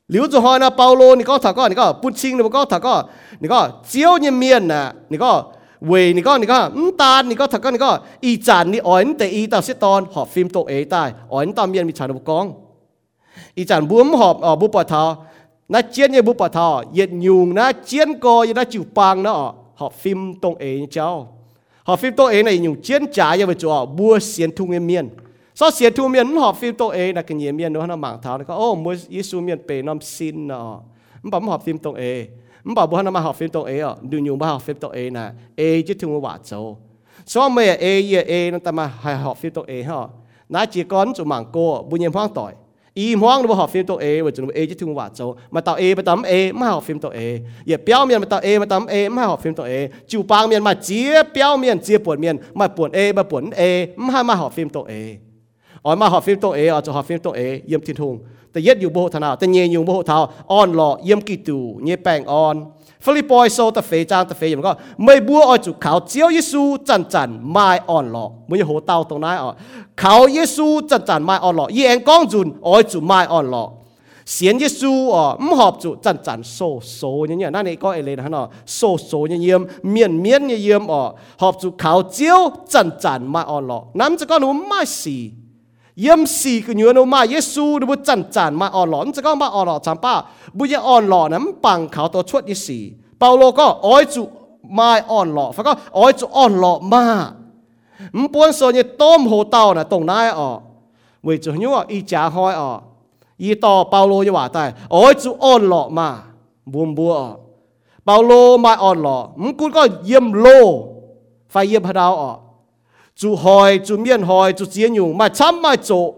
[0.06, 5.45] 刘子豪呢，保罗你讲他讲你讲不亲，你讲他讲你讲只要你面呢，你讲
[5.82, 12.54] 为你讲你讲唔单你讲他讲你讲一站你按第一道写到学 film 到 A 带，按到面咪查到讲，
[13.56, 15.17] 一站不唔学哦不把他。
[15.70, 19.54] na chiến như bố bà thọ yên nhung na chiến co như na chịu pang nó
[19.76, 21.38] họ phim tông ấy e cháu
[21.84, 24.88] họ phim tông ấy e này nhung chiến trả như vậy cho bua xiên thung
[24.88, 25.10] miên
[25.56, 27.96] sau xiên thung miên họ phim tông ấy e là cái nhiều miên nó nó
[27.96, 30.80] mảng tháo nó có ô oh, mua Giêsu miên về năm xin nó
[31.24, 32.28] bấm họ phim tông ấy
[32.64, 34.76] bảo bố nó mà họ phim tông ấy à ah, đừng nhung bà họ phim
[34.76, 36.78] tông ấy nè ấy chứ thung quả cháu
[37.26, 38.88] sau mẹ ấy ấy nó ta mà
[39.24, 40.10] họ phim tông ấy họ
[40.50, 42.54] na chỉ con chỗ mảng cô bùn nhiên hoang tỏi
[42.99, 44.37] อบัวเสียนทุ่งเมียน so xiết thu miền họ phim tổ ê là cái nhiều miền nó nó
[44.37, 44.37] mạng tháo nó có ô mua Giêsu miền bề năm xin nó mình bảo học
[44.37, 44.37] phim tổ ê mình bảo bữa nó mà học phim tổ ê à đừng dùng
[44.37, 44.45] bảo học phim tổ ê nè ê chứ thu quả châu so mày ê ê
[44.45, 44.45] ê nó ta mà hay học phim tổ ê ha nãy chỉ con chủ mạng
[44.45, 44.67] cô bu nhiễm hoang tỏi y hoang nó học phim tổ ê và chúng ê
[44.67, 47.40] chứ thu quả châu mà tao ê mà tắm ê mà học phim tổ ê
[47.64, 50.23] giờ béo miền mà tao ê mà tắm ê mà học phim tổ ê chủ
[50.23, 53.88] bang miền mà chia béo miền chia buồn miền mà buồn ê mà buồn ê
[53.97, 55.17] mà mà học phim tổ ê
[55.85, 58.14] อ๋อมาหอบฟิล์มตัวเออ๋อจะหอบฟิล์มตัวเอเยี่ยมทินทุง
[58.51, 60.19] แต่เย็ดอยู่โบหทนาแต่เยอยู่โบหเท้า
[60.53, 62.57] อ่อนหล่อเยี่ยมกี่ตูเยแปงอ่อน
[63.05, 69.51] ฟิลิปปอยโซตะเฟจางตะเฟอย่างก็ไม่บัวอ้อยจุขาวเจียวเยซูจันจันไม่อ่อนหล่อไม่โหเต้าตรงนั้นอ๋อ
[69.99, 73.64] เขาเยซูจันจันไม่อ่อนหล่อเยี่ยงก้องจุนอ้อยจุไม่อ่อนหล่อ
[74.33, 76.59] เสียนเยซูอ๋อมหอบจุจันจันโซ
[76.95, 81.03] โซเนี่ยเนี่ยนั่นเองก็เอเลยนะฮะเนาะโซโซเนี่ยเยี่ยมเมียนเมียนเนี่ยเยี่ยมอ๋อ
[81.40, 82.40] หอบจุขาวเจียว
[82.73, 85.19] จันจันไม่อ่อนหล่อน้ำจะก็หนูไม่สี
[86.02, 90.14] เยี่ยมสีก็เนื้อโนมาเยซูดูบุจันจันมาอ่อนหลอนจะก็มาอ่อนหลอนจามป้า
[90.58, 92.80] บุยอ่อนหลอนน้ำปังเขาตัวชวดยี่สี
[93.20, 94.24] เปาโลก็อ้อยจุ
[94.78, 97.04] มาอ่อนหลอนฟังก็อ้อยจุอ่อนหลอนมา
[98.16, 100.50] มันปวนส่วนเนี่ยต้มโหเตาน่ะตรงนั้นอะ
[101.24, 102.70] เวจุเนื้ออีจ่าหอยอะ
[103.42, 106.08] อีต่อเปาโลยว่าแต่อ้อยจุอ่อนหลอนมา
[106.72, 107.32] บุมบัวอะ
[108.06, 108.32] เปาโล
[108.66, 110.48] มาอ่อนหลอนมันกูก็เยี่ยมโล
[111.52, 112.34] ไฟเยี่ยมพระดาวอะ
[113.20, 116.14] chú hỏi, chú miên hỏi, chú chia nhung mà chăm mà chỗ.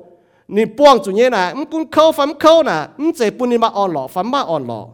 [0.47, 3.57] Ni buông chú nhé nè em cũng khâu phắm khâu nè em chế bún ni
[3.57, 4.85] mà ăn lọ phắm mà ăn lọ.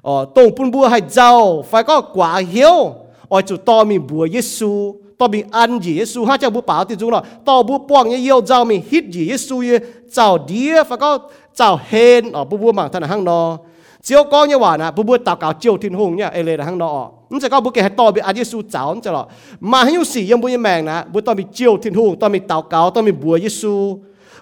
[0.02, 2.94] ờ tung bun bua hay giàu, phải có quá hiếu.
[3.28, 6.84] Ở chủ to mình bùa Giêsu to bị ăn gì Giêsu ha cho bố bảo
[6.84, 9.78] thì chúng nó to bố bong như yêu giàu mình hít gì Giêsu như
[10.12, 11.18] chào đĩa và có
[11.54, 13.58] chào hên ở bố bố mảng thân hàng nó
[14.02, 16.64] chiếu có như vậy nè, bố bố tạo cáo chiều thiên hùng nhá ele là
[16.64, 19.26] hàng nó nó sẽ có bố kể hay to bị ăn Giêsu chào cho nó
[19.60, 22.28] mà hay sĩ yếm bố như mèn nè, bố to bị chiều thiên hùng, to
[22.28, 23.98] bị tạo cáo, to bị bùa Giêsu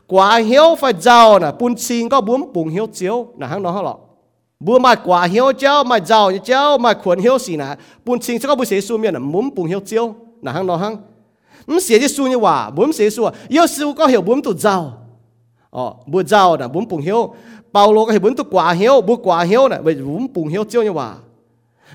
[0.07, 3.73] quá hiếu phải giàu nè bún xin có bún bùng hiếu chiếu là hàng nó
[3.73, 3.97] hả lọ.
[4.61, 7.65] Bùa mai quả hiếu chéo mai giàu như chéo mai khuẩn hiếu xì nè
[8.05, 10.15] bún xin sẽ có bùa xế su miền là muốn bùng hiếu chiếu.
[10.42, 11.00] 哪行哪行，
[11.68, 14.70] 唔写啲书你话，唔写书啊，有时我系本都走，
[15.72, 17.32] 哦，唔走嗱，本半晓，
[17.72, 21.24] 保罗嘅系本都挂晓，唔挂晓嗱，为本半晓招你话，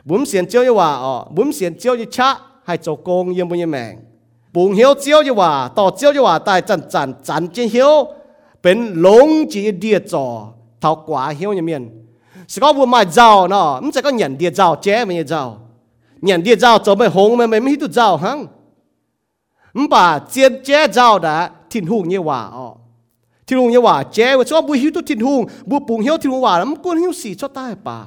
[0.06, 3.98] 本先招你话哦，本先招你差系做工要唔要命，
[4.52, 8.08] 半晓招你话，到招你话，但系真真真正晓，
[8.60, 10.26] เป็นหลงจีเดียจอ
[10.80, 11.82] เท่ากว่าเหี้ยวยังเมียน
[12.52, 15.42] สก็บัวมาเจ้าเนาะมันจะก็หยันเดียเจ้าแจ้ไม่เจ้า
[16.21, 18.45] nhận đi giao cho mày hùng mày mày mấy tụt giao hăng?
[19.73, 22.75] Mày bà chết chế giao đã thiên hùng như hòa ọ.
[23.47, 26.17] Thiên hùng như hòa chế và cho bùi hiếu tụt thiên hùng bùi bùng hiếu
[26.17, 28.05] thiên hùng hòa lắm quân hiếu xì cho tai bà.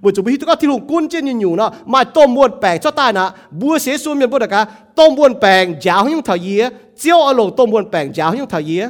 [0.00, 2.60] Bùi chủ bùi hiếu tụt thiên hùng quân trên như nhủ nó mày tôm buồn
[2.60, 6.08] bèn cho tai nà bùa xế xuống miền bùa đặc cả, tôm buồn bèn giáo
[6.08, 8.88] những thảo yế chiêu ở lồng tôm buồn bèn giáo những thảo yế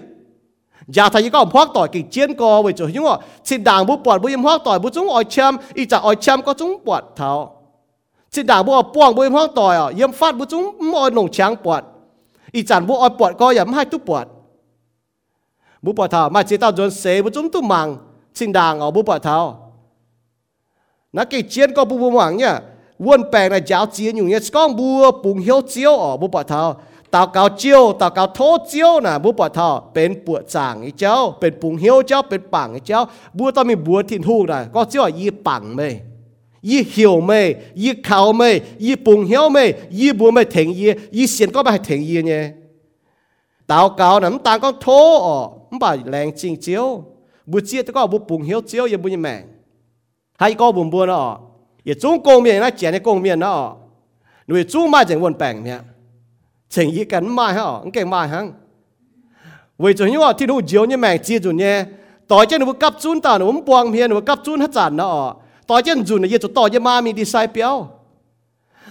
[0.96, 3.16] ยาทายก็พวกต่อยกิเจียนกอไว้จุยุ่งอ่ะ
[3.48, 7.30] สิด่างบุปผาบุยมพวกต่อยบุจุงอ่อยเชื่อมอีจ่าอ่อยเชื่อมก็จุงปวดเท้า
[8.34, 11.82] จิด่างบ่อป้วงบ่ห้องต่อยอะเยี่ยมฟาดบ่จุ้งมอหลงช้างปวด
[12.54, 14.26] อีจันบ่อปวดก็อย่าไม่ให้ทุกปวด
[15.84, 17.86] บุปผามาจิตาจนเสบ่จุ้งตุ้มัง
[18.36, 19.36] ชิงด่างเอาบุปผา
[21.16, 22.54] นักเจียนก็บุบุหวังเนี่ย
[23.06, 26.62] วนแปลงในเจ้าเจียนอยู่เนี่ยก้องบัวปุงเฮียวเจียวอ๋อบุปผา
[27.14, 33.00] ตาเกาเจียวตาเกาโทเจียวน่ะบุปผาเป็นปวดจางไอ้เจ้า เป็นปุงเฮียวเจ้าเป็นปังไอ้เจ้า
[33.38, 35.82] บัวต้องมีบัวทิ้นหูกน่ะก็เจียวยี่ปังไหม
[36.63, 40.31] yi bằng mày yi hiểu mày yi khảo mày yi bùng hiếu mày yi bùa
[40.31, 42.51] mày thành yi yi xiên có mày thành yi nhé
[43.67, 47.03] tao cao nè tao có thô ờ không phải lẹng chính chiêu
[47.45, 49.43] bùa chia tao có bùa bùng hiếu chiêu yi bùa như mày
[50.37, 51.39] hay có bùa bùa nó
[51.85, 53.75] ye trung công miệng nó chén cái công miệng nó
[54.47, 55.81] nuôi trung mai chẳng quân bèn miệng
[56.69, 58.47] 情意紧卖吓，咁劲卖吓。
[59.77, 61.85] 为咗因为天路照呢命接住呢，
[62.27, 65.37] 代真会急转但系我们帮片会急转一阵啦哦，
[65.68, 67.76] ต่อเจนจุนเนี่ยจะต่อเยมามีดีไซน์เปียว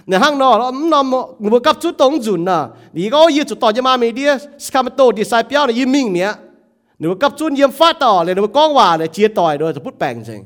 [0.07, 0.55] ในห้างนอน
[0.93, 1.05] นอน
[1.41, 2.59] งูกับจุดตรงจุนน่ะ
[2.95, 4.23] ดีก็ยืดจุดต่อเยมามีดี
[4.63, 6.31] สคามโตดีไซน์เปียวเนี่ยยิมมิ่งเนี่ย
[6.99, 10.41] หนูกับจุนเยี่ยมฟาต่อเลยหนูก้องว่าเลยเจียต่อยโดยจะพูดแปลงจริง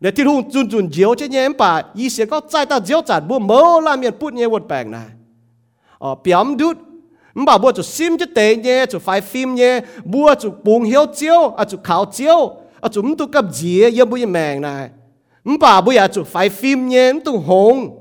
[0.00, 5.02] เดี๋ยวที่ทุ่งจุนจุนเจียวเช่นเยี่ยมป่ายี่เสียก็ใจตาเจียวจัดบัวเมื่อลามียนพูดเนี่ยวนแปลงนะ
[6.02, 6.76] อ๋อเปียมดุด
[7.38, 9.74] มบ่าบัวจุดซิมจะเตยเนี่ยจุดไฟฟิมเนี่ย
[10.12, 12.38] บัวจุดปูงเหียวเจียวอ่ะจุดขาวเจียว
[12.80, 14.90] à chúng tôi cấp gì yên bữa mèng này.
[15.44, 17.98] Mà bữa à, chủ phải phim nhé tôi hùng,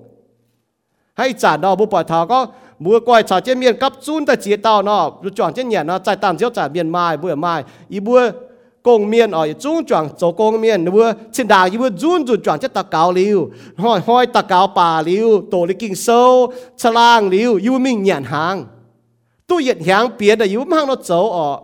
[1.14, 2.48] hay trả đó bữa bỏ thảo có
[2.80, 5.12] mua quay trả trên miền cấp chun tại chỉ tao nó.
[5.22, 7.64] Rồi chọn trên nhà nó chạy tạm chiếu trả miền mai bữa mai.
[7.90, 8.30] Ý bữa
[8.84, 12.42] công miền ở trung chọn chỗ công miền bữa trên đảo ý bữa chun run
[12.44, 13.50] chọn chất tạc cáo liu.
[13.78, 18.04] Hỏi hỏi tạc cáo bà liu tổ lý kinh sâu chà lang liu yêu mình
[18.04, 18.66] nhàn hàng.
[19.48, 21.60] Tôi nhiệt hàng biến là yêu mang nó chỗ ở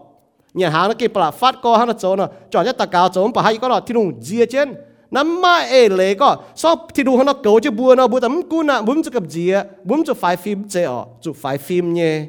[0.54, 3.10] nhà hàng nó kịp là phát co hàng nó chỗ nó chọn nhất tà cáo
[3.10, 4.74] chỗ bà hay có là thiên đùng dìa trên
[5.12, 8.42] nắm mà ê lệ có so thiên đùng nó cầu chứ bùa nó bùa tấm
[8.50, 11.94] cú nạ bùm cho cặp dìa bùm cho phải phim chế ọ chụp phải phim
[11.94, 12.26] nhé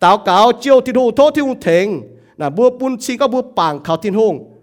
[0.00, 2.00] tao cáo chiêu thiên đùng thô thiên đùng thèn
[2.36, 4.53] là bùa bùn chi có bùa bảng khảo thiên hùng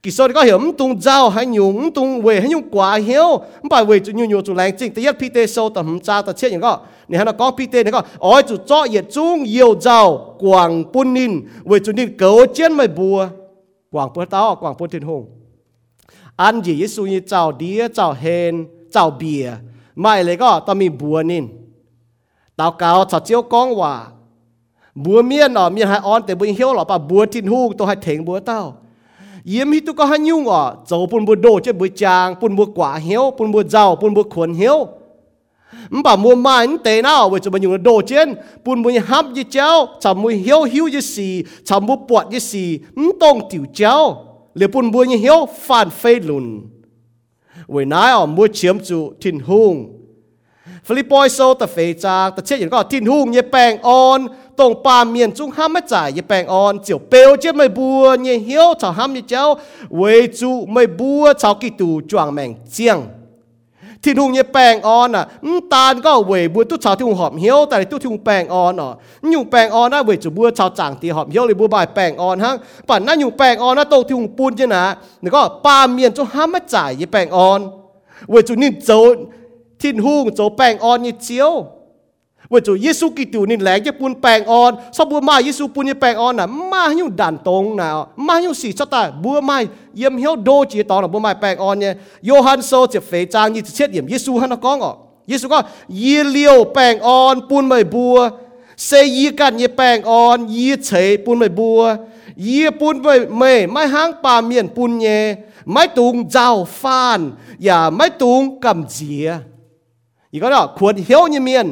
[0.00, 3.28] ปางเขาทิ้นหงกิโซก็เห็นตุงเจ้าให้หยุ่งตุงเวให้หยุ่งกว่าเหี้ยว
[3.60, 6.72] ไม่ไปเวจุยุ่งยุ่งจุแรงจริงแต่ยัดพีเตโซแต่ผมจ้าแต่เชี่ยอย่างก็
[7.08, 10.00] เนี่ยฮะนะก็พีเตเนี่ยก็อ๋อจุจ่อเหยียดจุ้งเยี่ยวเจ้า
[10.42, 11.32] กวางปุ่นนิน
[11.66, 13.18] เวจุนินเก๋อเจียนไม่บัว
[13.92, 15.22] กวางเปิดเต้ากวางปุ่นทิ้นหง
[16.40, 18.54] อันยี่ยิสุยเจ้าเดียเจ้าเฮน
[18.92, 19.44] เจ้าเบีย
[20.00, 21.44] ไม่เลยก็ต้องมีบัวนิน
[22.58, 23.94] ตาวเกาชาเจียวกองว่า
[25.04, 28.79] บัวเมียนอ๋อเมียนหายอ่อนแต่บัวเหี่ยวหรอป่ะบัวทิ้นหูตัวให้เถงบัวเต้าเ
[29.52, 34.78] ยี่ยมฮิตุก็หันยุ่งอ๋อเจ้าปุ่นบัวโดเจ้าบัวจางปุ่นบัวกว่าเหี่ยวปุ่นบัวเจ้าปุ่นบัวขวนเหี่ยว
[35.92, 38.28] มันป่ะมัวมาอันเตน่าเวจะมาอยู่ในโดเจน
[38.64, 39.68] ปุ่นบัวฮับยี่เจ้า
[40.02, 41.32] ชำมัวเหี่ยวหิวยี่สี่
[41.68, 43.94] ชำบัวปวดยี่สี่มันต้องติ๋วเจ้า
[44.54, 46.46] เหลือปุ่นบัวยี่เหี่ยวฟันเฟยลุน
[47.70, 49.74] เวนายอ๋อมัวเฉียมจูทิ้นหุง
[50.86, 54.20] ฟิลิปปอยโซตะเฟจางตะเชี่ยอย่างก็ทิ้นหุงเย่แปงอ่อน
[54.59, 59.43] ตรงป่าเมียนจุงห้ามไม่จ่ายยีแปงออนเจียวเปลเจ็บไม่บัวเนี่ยเหี้ยวชาวห้ามยี่เจ้า
[59.97, 60.03] เว
[60.39, 62.99] จูไม่บัวชาวกิตูจวงแมงเจียง
[64.03, 65.25] ที่ทุ่งยี่แปงออนอะ
[65.73, 68.91] ตาลก็เวบัวตุ้ชาวที่หุงหอมเหี้ยวแต่ตุ้ที่หุงแปงออนอะ
[69.33, 72.51] ยุงแปงออนนะเวจูบัวชาวจางตีหอมเหี้ยวเลยบัวใบแปงออนฮะ
[72.89, 74.83] ปั่นนั่นยุงแปงออนนะโตที่หุงปูนเจ้านะ
[75.21, 77.59] แล้วก็ป่าเมียนจุงห้ามไม่จ่ายยีแปงออน
[78.29, 78.91] เวจูนี่โจ
[79.81, 81.51] ทิ้นหุงโจแปงออนยี่เจียว
[82.52, 87.88] ว่าจูเยซูกิตูนี่แหลกจะปูนแปลงอ่อนสบัวมาเยซูปูนจะแปลงอ่อนน่ะมาอยู่ดันตรงน่ะ
[88.26, 89.58] มาอยู่สีสตาบัวไม้
[89.96, 91.92] เยี่ยมเหี้ยวโดจีตองน่ะบัวไม้แปลงอ่อนเนี่ย
[92.26, 94.92] โยฮันโซจะเฟจางยี่เช็ดเยี่ยมเยซูฮันนะก้องอ๋อ
[95.28, 95.58] เยซูก็
[96.02, 98.16] ยีเลียวแปลงอ่อนปูนไม่บัว
[98.84, 101.80] เซยีกันยี่แปลงอ่อนยีเฉยปูนไม่บัว
[102.46, 105.18] ยีปูนไม่ไม่ไม่ห้างปาเมียนปูนเย่
[105.72, 106.50] ไม่ตุงเจ้า
[106.80, 107.20] ฟาน
[107.64, 109.28] อย่าไม่ตุงกำเจีย
[110.30, 111.66] อีกก็เนาะควรเหี้ยวเนี่ยเมียน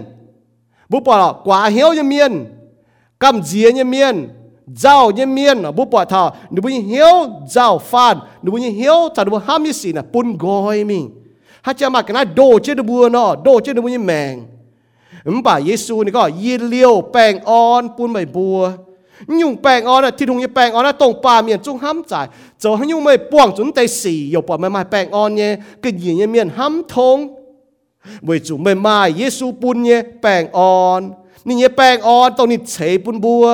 [0.90, 2.46] bố bỏ quả hiếu như miên
[3.20, 4.30] cầm dìa như miên
[4.76, 5.64] giàu như miên.
[5.76, 7.06] Bố bỏ thảo nếu bố hiếu
[7.50, 11.10] giàu phan nếu bố hiếu thảo nếu bố ham như xì nè, bún gói mình
[11.62, 14.46] hát cha mà cái này đồ chết bố nó đồ chết bố như mèng.
[15.24, 18.72] Ừm, bà Giêsu này có yi liêu bèng on, bún bảy bùa.
[19.28, 22.02] Nhung bèng on là thì thùng như bèng on là tông bà miền trung hám
[22.08, 22.28] giải
[22.60, 25.58] cho hắn nhung mày buông chúng tay xì yêu bỏ mày mày bèng on nhé.
[25.82, 27.39] Cái gì như miền hám thông
[28.26, 31.02] บวยจุไม่มาเยซูปุนเนี่ยแปงออน
[31.46, 33.46] นี่เนี่ยแปงออนตรงนี้เฉยปุนบัว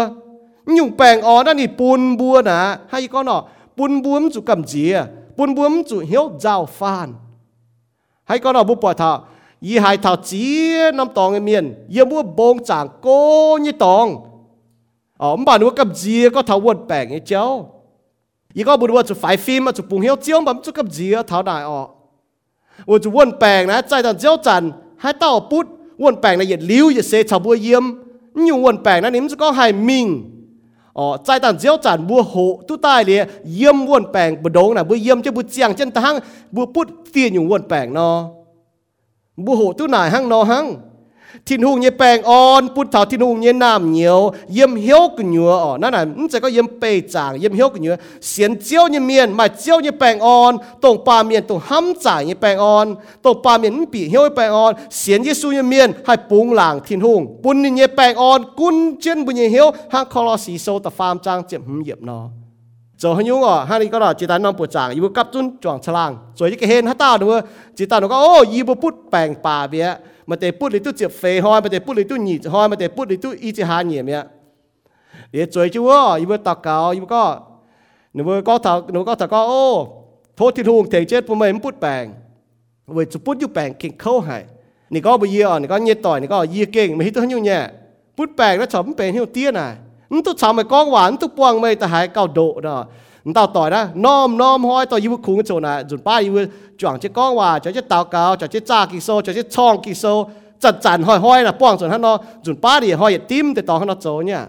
[0.77, 3.37] ยุ่งแปงออนนั่นนี่ปุนบัวนะให้ก็หนอ
[3.77, 4.93] ปุนบัวมันจุกำเจีย
[5.37, 7.09] ปุนบัวมันจุเหี้ยวเจ้าฟาน
[8.27, 9.11] ให้ก็หนอบุปผาทา
[9.67, 13.07] ยี่หายทาเจียน้ำตองเมียนเยี่ยมัวบงจางโก
[13.63, 14.07] นี่ตอง
[15.21, 17.45] อ๋อมบ้านวัวกำเจียก็ทาวนแปงไอ้เจ้า
[18.57, 21.79] ยี่ก็บุญว่าจุไฟฟิล์มจุปุงเหี้ยวเจียวมันจุกำเจียทาได้อ๋อ
[22.74, 23.48] ยู่เสียนเจี
[24.00, 24.34] ยวเยเมียนมาเจียวเยแปงอ่อนตรงปลาเมียนตรงห้ำจ่ายเยแปงอ่อนตรงปลาเมียนปีเหี้ย
[40.30, 40.93] วเ
[41.45, 45.23] thiên hùng như bèn on bút thảo thiên hùng như nam nhiều yếm hiếu cứ
[45.23, 48.55] nhựa ở nó này ừ, chỉ có yếm bề chàng yếm hiếu cứ nhựa xiên
[48.55, 52.33] chiếu như miền mà chiếu như bèn on tổng ba miền tổng hăm chàng như
[52.41, 56.17] bèn on tổng ba miền bị hiếu bèn on xiên như su như miền hay
[56.29, 60.23] bùng làng thiên hùng bún như bèn on, cún chuyên bún như hiếu hăng khó
[60.23, 62.29] lo xì sâu tập phàm trang chậm hùng yếm nó
[62.97, 65.29] giờ hãy nhung ở hai đi có là chỉ ta nằm bộ trạng yêu cấp
[65.33, 67.39] chun chuồng chlang rồi cái hên hát ta đúng
[67.75, 69.95] chỉ ta nó có, ô yêu bút bèn bà bia
[70.29, 74.23] มาแต่พูดเลยตู้เจ็บเฟยหอยมาแต่พูดเลยตู้หนีหอยมาแต่พูดเลยตู้อีจะหาเหนียมเนี่ย
[75.31, 77.23] เดี๋ยวจอยจูว่าอยู่บนตากเก่าอยู่ก็
[78.13, 79.63] หนูก็ถากหนูก็ถากก็โอ้
[80.35, 82.03] โทษที่ทุ่งเทเจ็ดผมไม่พูดแปลง
[82.93, 84.37] เว้ยจะพูดอยู่แปลงเก่งเข้าให้
[84.93, 87.59] นี่ก็ไปเยี่ยนี่ก็เยี่ยต่อยนี่ก็เยี่ยเก่งไม่ฮิตตัวยุ่งแย่
[88.15, 89.67] พูดแปลงแล้วชอบเป็นหิ้วเตี้ยน่ะ
[90.11, 92.81] มึงต้องทำไอ้ก้องหวานต้องปวงไม่แต่หายเก่าโดเนาะ
[93.34, 96.46] tao tỏi đó nom nom hoi tao yêu khung chỗ này chuẩn ba yêu
[96.78, 99.50] chọn chiếc con hòa cho chiếc tao cao cho chiếc cha kỳ sâu cho chiếc
[99.50, 102.92] chong kỳ sâu chặt chặt hoi hoi là bong chuẩn hắn nó chuẩn ba đi
[102.92, 104.46] hoi tim để tao hắn nó chỗ nha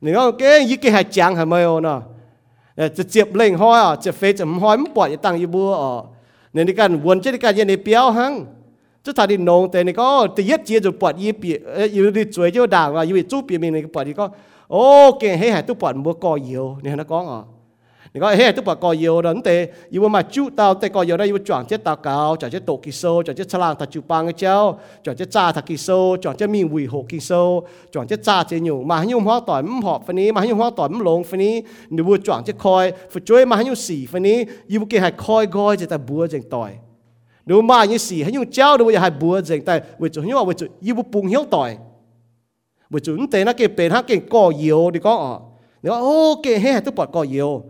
[0.00, 2.00] nếu không cái ý cái hai chàng hay mấy ô nó
[2.76, 6.00] จะเจ็บเล่งห้อยอ่ะจะเฟจะห้อยมันปวดจะตั้งอยู่บัวอ่ะ
[6.52, 8.32] ในในการวนเช่นการยันในเปียวหัง
[9.04, 10.06] จะถ่ายดินงแต่นี่ก็
[10.36, 14.26] ตีเย็ดเจียจะปวดยี่ปีเอออยู่ดีสวยเจ้าด่างว่าอยู่จู้ปีมีในปวดนี่ก็
[14.70, 14.82] โอ้
[15.18, 17.40] เก่งให้หายตัวปวดบัวก่อเหี่ยวนี่นะก้องอ่ะ
[18.17, 34.29] 你讲嘿，都把个有人的，因为嘛住到这个有人，因为转接打高，转接多几手，转接吃浪他就帮个教，转接炸他几手，转接命维护几手，转接炸这牛嘛，还用花袋唔学分呢，嘛还用花袋唔弄分呢，你会转接开，佛嘴嘛还用死分呢，
[34.65, 36.81] 因为佢系开开就在补正袋，
[37.45, 41.79] 你嘛要死，还用教你会系补正袋，为做因为为做要不半晓袋，
[42.89, 45.51] 为做唔定那个病他见个有，你讲哦，
[45.81, 47.63] 你讲哦，见嘿都不个有。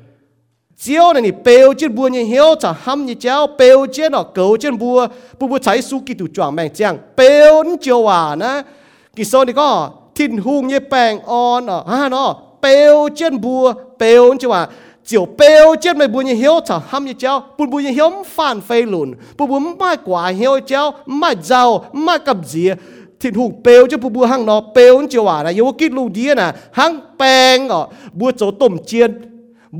[0.80, 4.58] Chiếu này bèo trên bùa như hiếu chả hâm như cháu bèo trên nó cầu
[4.58, 5.08] trên bùa
[5.40, 8.62] bùa bùa cháy su kỳ tụ chọn mèn chàng bèo nó chiều à nè
[9.16, 13.74] kỳ sau này có thìn hung như bèn on à, ha nó bèo trên bùa
[14.00, 14.68] bèo chiều à
[15.06, 18.12] chiều bèo trên mày bùa như hiếu chả hâm như cháu bùa bùa như hiếu
[18.36, 22.70] phản phê lùn bùa bùa mai quả hiếu cháu mai giàu mai cầm gì
[23.20, 26.10] thịt hùng bèo cho bùa bùa hăng nó bèo chiều à nè yếu kít lù
[26.10, 29.27] đi nè hăng bèng, ở bùa chỗ tôm chiên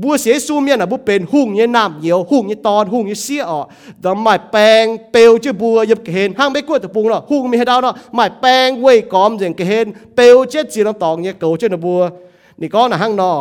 [0.02, 3.64] บัวเสียซูเมียนอ่ะบุเป็นหุ่งเนี่ยน้ำเหนียวหุ่งเนี่ยตอนหุ่งเนี่ยเสียอ่ะ
[4.04, 9.86] ดอกไม้แปลงเปลวเจ้าบัวยับเห็นห้างไม่กลัวตะปุงเนาะหุ่งมีให้ดาวเนาะไม้แปลงเว้ยกอมอย่างเห็น
[10.16, 12.00] เปลวเจ็ดจีนตองเนี่ยเก่าเจ้าบัว
[12.60, 13.36] นี่ก็น่ะห้างเนาะ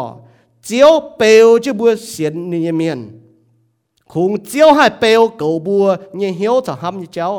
[0.66, 3.00] เจียวเปลวเจ้าบัวเสียนเนี่ยเมียน
[4.12, 5.86] คงเจียวให้เปลวเก่าบัว
[6.16, 7.30] เนี่ยเหี้ยวจะห้ำเนี่ยเจ้า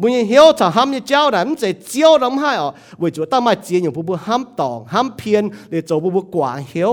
[0.00, 6.92] บุญเหี้ยวจะห้ำเนี่ยเจ้านั้นจะเจียวน้ำให้อ่ะเว้ยจุดตั้งมาเจียนอย่างบัวห้ำตองห้ำเพียนเลยจะบัวกว่าเหี้ยว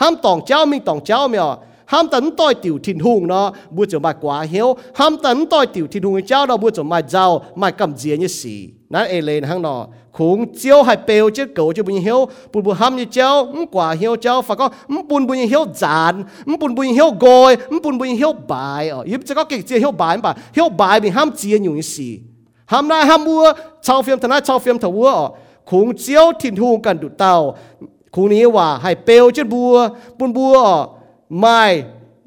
[0.00, 1.56] ham tòng cháu mình tòng cháu mèo
[1.90, 4.76] ham tấn tôi tiểu thìn hùng nó bùa chỗ mà quá hiếu.
[4.94, 8.16] Ham tấn tôi tiểu thìn hùng cháu đó bùa chỗ mà giàu mà cầm dìa
[8.16, 8.68] như xì.
[8.90, 12.28] Nãy ê lên hăng nó khủng chiếu hay bèo chứ, cậu chứ bùi hiếu.
[12.52, 14.42] Bùi bùi ham như cháu m quả hiếu cháu.
[14.42, 18.08] Phải có m bùi bùi hiếu giàn m bùi bùi hiếu gồi m bùi bùi
[18.08, 18.88] hiếu bài.
[18.88, 20.34] Ờ yếp chỉ có kịch chia hiếu bài mà
[20.78, 22.18] bài mình ham chia như xì.
[22.66, 25.30] Ham nay ham mua sau phim thằng nay sau phim thằng mua ờ,
[25.64, 27.56] khủng chiếu thìn hùng cần đủ tàu.
[28.13, 29.75] คูนี้ว่าให้เปลวจุดบัว
[30.17, 30.57] ปุ่นบัว
[31.39, 31.61] ไม่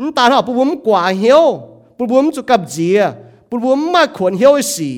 [0.00, 1.44] นตาหอปุ่นบัวมกว่าเหียว
[1.96, 3.00] ปุ่นบัวมจุกับเจีย
[3.48, 4.92] ปุ่นบัวมมาขวนเหียวสี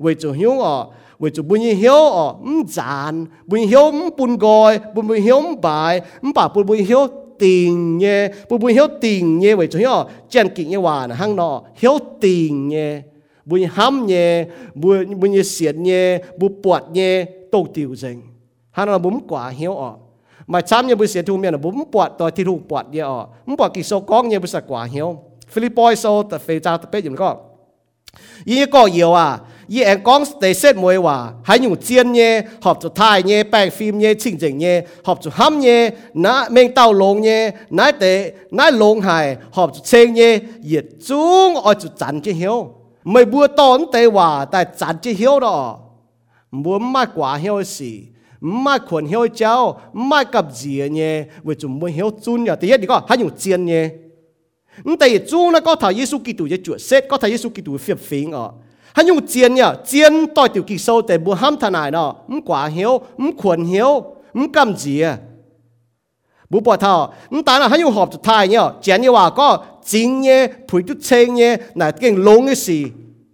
[0.00, 0.74] เวจูเหียวอ่ะ
[1.18, 2.26] เวจูบุญเหียวอ่ะ
[2.56, 3.14] มจาน
[3.48, 7.02] บุญเหียวมปุ่นกอยปุ่นบุญเหียวมบายมป่าปุ่นบุญเหียว
[7.42, 8.16] ติงเย่
[8.48, 12.86] ปุ่นบุญเหียวติงเย่เวจูเหียวเจนกิ่งเยว่านะห้างนอเหียวติงเย่
[13.48, 14.26] บุญห้ำเย่
[14.80, 16.02] บุญบุญเสียดเย่
[16.38, 17.10] บุญปวดเย่
[17.52, 18.16] ตกติวเจง
[18.76, 19.90] ห้างนอบุญกว่าเหียวอ่ะ
[20.49, 23.25] mà chăm như bữa sẽ thu miền bún bọt tôi thì thu bọt gì ở
[23.45, 25.17] bún bọt kỳ số con như bữa sạc quả hiếu.
[25.49, 27.35] Philippines sau tập phê cha tập bếp gì nữa
[28.45, 29.39] ý có nhiều à.
[29.67, 33.43] Ý em con để xét mỗi hòa hãy dùng chiên nhé, học cho thai nhé
[33.43, 37.51] bang phim nhé chỉnh chỉnh nhé, học cho hâm nhé ná mình tàu lông nhé
[37.69, 42.33] nái tệ nái lông hài, học cho chênh nhé yết chung ở cho chắn cái
[42.33, 42.73] hiếu.
[43.03, 45.79] Mày bua tón tê hòa, tại chắn cái hiếu đó.
[46.51, 48.03] Muốn mai quả hiếu gì
[48.65, 49.53] มาขวนเหียวเจ้า
[50.09, 51.13] มากับเจียเนี่ย
[51.43, 53.83] เวจุมมวยเหียวจุนอย่าตีเฮ็ดดีก็หาอยู่เจียนเนี่ย
[54.87, 58.45] นั่นแต่จูนะก็ถ่ายเยซูกิตูจะจวดเซตก็ถ่ายเยซูกิตูเฟียบฟิงอ่ะ
[58.95, 63.91] หาอยู่เจียนเนี่ยเจียนต่อยติวกิโซแต่บัวห้ามทนายเนาะมันกว่าเหียวมันขวนเหียว
[64.37, 65.05] มันกำเจีย
[66.51, 66.93] บุปผาเท่า
[67.33, 69.47] นั่นแต่ละหาอยู่หอบจุดท้ายเนี่ยเจียนเนี่ยว่าก็
[69.91, 72.79] จริงเนี่ยผุยจุดเชงเนี่ยไหนเก่งลงเนี่ยสิ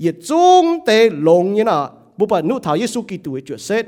[0.03, 3.87] Ye trung tế lông như nọ, bố bảo nụ thảo Giêsu Kitô ấy chuyện xét.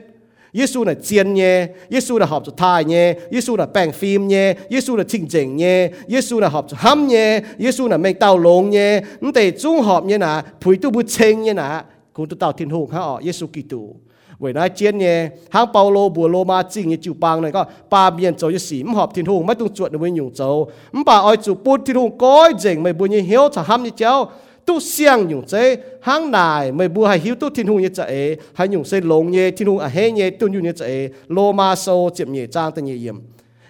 [0.54, 13.96] 耶稣呢尖耶，耶稣呢合作太耶，耶稣呢病 film 耶，耶稣呢清净耶，耶稣呢合作喊耶，耶稣呢命道龙耶，咁哋中合耶嗱，陪都不清耶嗱，估都到天空哈哦，耶稣基督。
[14.40, 17.66] vậy nói chiến nhé hàng bao lô bùa lô ma chính như chịu bang này có
[17.90, 20.72] ba miền châu như xỉ mập thiên hùng mất tung chuột với nhung châu.
[21.06, 23.90] Bà ơi chủ bút thiên hùng coi dành mấy bùi như hiếu thả hâm như
[23.90, 24.32] cháu
[24.66, 28.04] tu xiang nhung chế hang nài mày bùa hay hiu tu thiên hùng như chế
[28.04, 30.86] e, hay nhung chế lông nhẹ thiên hùng à hè nhẹ tu nhung như chế
[30.86, 33.20] e, lô ma sâu chậm nhẹ trang tên nhẹ yếm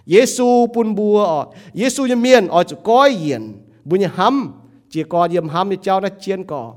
[0.06, 4.54] Giêsu bun bùa ở, Giêsu như miền ở chỗ coi yên bu như hâm
[4.90, 6.74] chỉ có yếm hâm như cháu nó chiên cỏ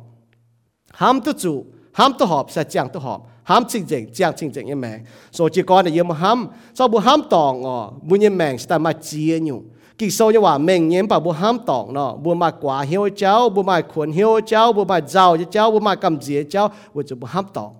[0.93, 4.51] hâm tu chủ hâm tu họp sẽ chẳng tu họp hâm chính chính chẳng chính
[4.51, 5.01] chính như mẹ
[5.33, 8.79] so chỉ có là yếm hâm sau bu hâm tòng ở bu như mẹ sẽ
[8.79, 9.65] mà chia nhung
[9.99, 16.63] กิโซยว่าเมงเย็นป่าบัวห้ามตองเนาะบัวมากว่าเฮียวเจ้าบัวมาขวนเฮียวเจ้าบัวมาเจ้าเจ้าบัวมากำเสียเจ้า
[16.95, 17.73] บัวจะบัวห้ามตอง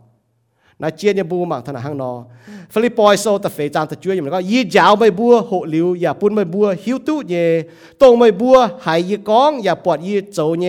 [0.83, 2.13] นาเจียนยบูมักธนาห้างนอ
[2.73, 7.35] ฟิลิปปอยโซตะเฟจางตะจ้วยอย่างก็ยี่ยาวไม่บัวโหลิวอย่าปุ่นไม่บัวหิวตู้เย
[8.01, 10.65] ตรงไม่บัวหายยี่กองอย่าปวดยี่โจเย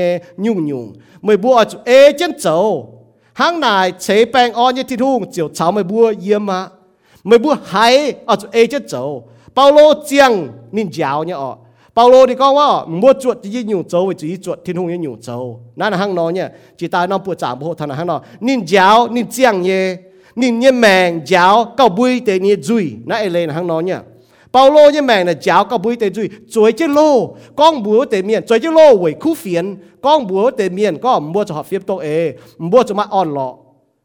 [0.45, 0.86] ยุ่งยุ่ง
[1.24, 1.54] ไม่บัว
[1.86, 2.45] เอเจนโจ
[3.39, 6.60] ห้างนายเฉแปงออนยี่ที่ทุ่งเจียวเฉาไม่บัวเยี่ยมมา
[7.28, 7.93] ไม่บัวหาย
[8.26, 8.93] เอาเอเจนโจ
[13.80, 15.28] งโจวิจีจวดทิ้งหงยี่หยุ่งโจ
[15.78, 16.47] นั่นห้างนอเนี่ย
[16.78, 18.16] จีตายน้องปวดจ่าบุทานห้างนอ
[18.47, 19.80] นินเจ้านินเจียงเย่
[20.40, 21.45] นินเนี่ยแมงเจ้า
[21.78, 24.01] ก็บุยเตเนี่ยจุยนั่นเอเลนห้างนอเนี่ย
[24.55, 27.01] 保罗เนี่ยแมงเนี่ยเจ้าก็บุยเตจุยจวยเจโล
[27.61, 29.64] ก้องบัวเตเมียนจวยเจโลเวยคู่เฟียน
[30.05, 32.07] ก้องบัวเตเมียนก็มัวจะหอบเฟียบตัวเอ
[32.70, 33.49] มัวจะมาอ่อนหล่อ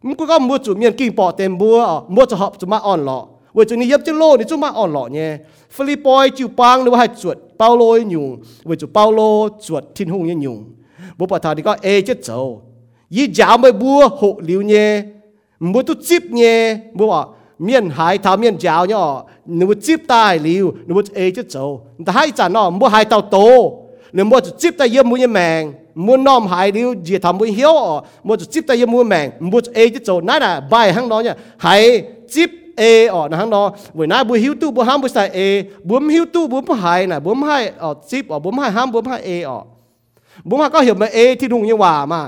[0.05, 1.77] มันก็มัวจุเมียนกิ่งปอเต็มบัว
[2.15, 3.19] มัวจะหอบจะมาอ่อนหล่อ
[3.56, 5.30] ว่าจุนี่ยับจะโลนี่จุมาอ่อนหล่อเนี่ย
[5.74, 7.82] ฟิลิปปอยจิวปังหรือว่าให้จวดเปาโล
[8.14, 8.28] ยุง
[8.68, 9.20] ว่าจุเปาโล
[9.66, 10.58] จวดทิ้นหงยังยุง
[11.18, 12.38] บุปผาที่ก็เอเจ็ดเจ้า
[13.16, 14.88] ยี่จามไปบัวหกหลิวเนี่ย
[15.72, 16.56] บัวตุจิบเนี่ย
[16.98, 17.14] บัว
[17.64, 19.02] เมียนหายทาเมียนจาวเนี่ย
[19.56, 21.64] หนูจิบตายหลิวหนูเอเจ็ดเจ้า
[22.04, 23.36] แต่ให้จานนอบัวหายเต่าโต
[24.14, 25.62] หนูบัวจุจิบตายเยี่ยมมุ้ยแมง
[25.94, 29.64] muốn nom hại điều gì thầm muốn hiếu ở muốn chip tay muốn mèn muốn
[29.74, 32.82] ai chứ chỗ nãy là bài hăng đó nha hãy chip เอ
[33.14, 33.62] ออนะฮังนอ
[33.94, 35.38] เวน้าบุหิวตู้บุห้ามบุใส่เอ
[35.88, 39.60] บุมหิวตู้บุมหายนะบุมให้ออซิบออบุมให้ห้ามบุมให้เอออ
[40.48, 42.20] บุมให้ก็เหี่ยวมาเอที่ดุงยี่หว่ามา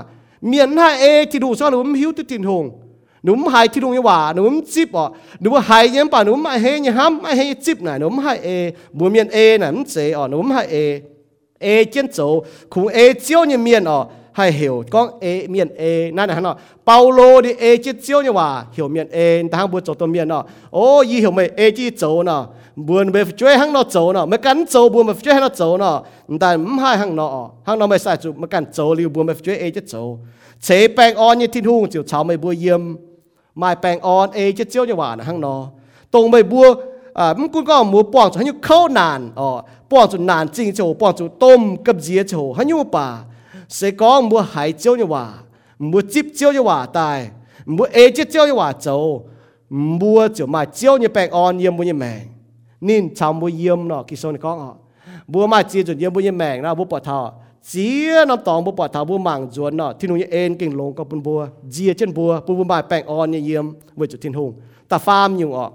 [0.47, 2.65] เมียนหน้าเอที่ดุงซ้อนบุมหิวตู้ตินหง
[3.23, 5.05] หนุ่มหายที่ดุงยี่หว่าหนุ่มซิบออ
[5.41, 8.49] หนุ่มหายยังป่าหนุ่มไอเฮยังห้ามไอเฮซิบหน่อยหนุ่มให้เอ
[8.97, 10.75] บุเมียนเอหน่ะมันเสออหนุ่มให้เอ
[11.61, 12.17] เอเจียนโจ
[12.73, 13.99] คุงเอเจียวเนี่ยเมียนออ
[14.35, 16.55] hay hiểu con e miền e nãy này hắn
[16.85, 18.65] Paulo đi e chỉ chiếu như vậy, à?
[18.73, 21.71] hiểu miền e ta không buồn chỗ tôi miền nó ô y hiểu mày e
[21.71, 25.13] chỉ chiếu nó buồn về chơi hăng nó chiếu nó mày cắn chiếu buồn về
[25.23, 26.03] chơi hăng nó chỗ nó
[26.39, 29.27] ta không hay hăng nó hăng nó mày sai chỗ mày cắn chiếu liu buồn
[29.27, 30.19] về chơi e chỉ chiếu.
[30.61, 32.95] chế bèn on như thiên hùng chiều cháu mày buồn yếm
[33.55, 35.67] mai bèn on e chỉ chiếu như vậy hòa hăng nó
[36.11, 36.75] tông mày bùa
[37.13, 39.31] à mình cũng có mua bỏng cho hắn như khâu nàn.
[39.35, 43.17] Ờ bỏng cho nàn chính chỗ bỏng cho tôm cặp dĩa chỗ hắn như bà
[43.69, 45.33] sẽ có mua hải chiếu như hòa
[45.79, 47.29] mua chip chiếu như hòa tài
[47.65, 49.29] mua ê chiếu chiếu như hòa châu
[49.69, 52.19] mua chiếu mà chiếu như bạc on yếm mua như mèn
[52.81, 54.75] nên chào mua yếm nó kỳ sau này có họ
[55.27, 57.33] mua mà chia chuẩn yếm mua như mèn nó mua bỏ thọ.
[57.69, 60.77] Chia nó tòng mua bỏ thảo mua mảng ruột nọ, thiên hùng như ên kinh
[60.77, 64.07] lông có bún bùa chia trên bùa bùa bùa bài bạc on như yếm với
[64.07, 64.53] chủ thiên hùng.
[64.87, 65.71] Ta pham nhiều ọ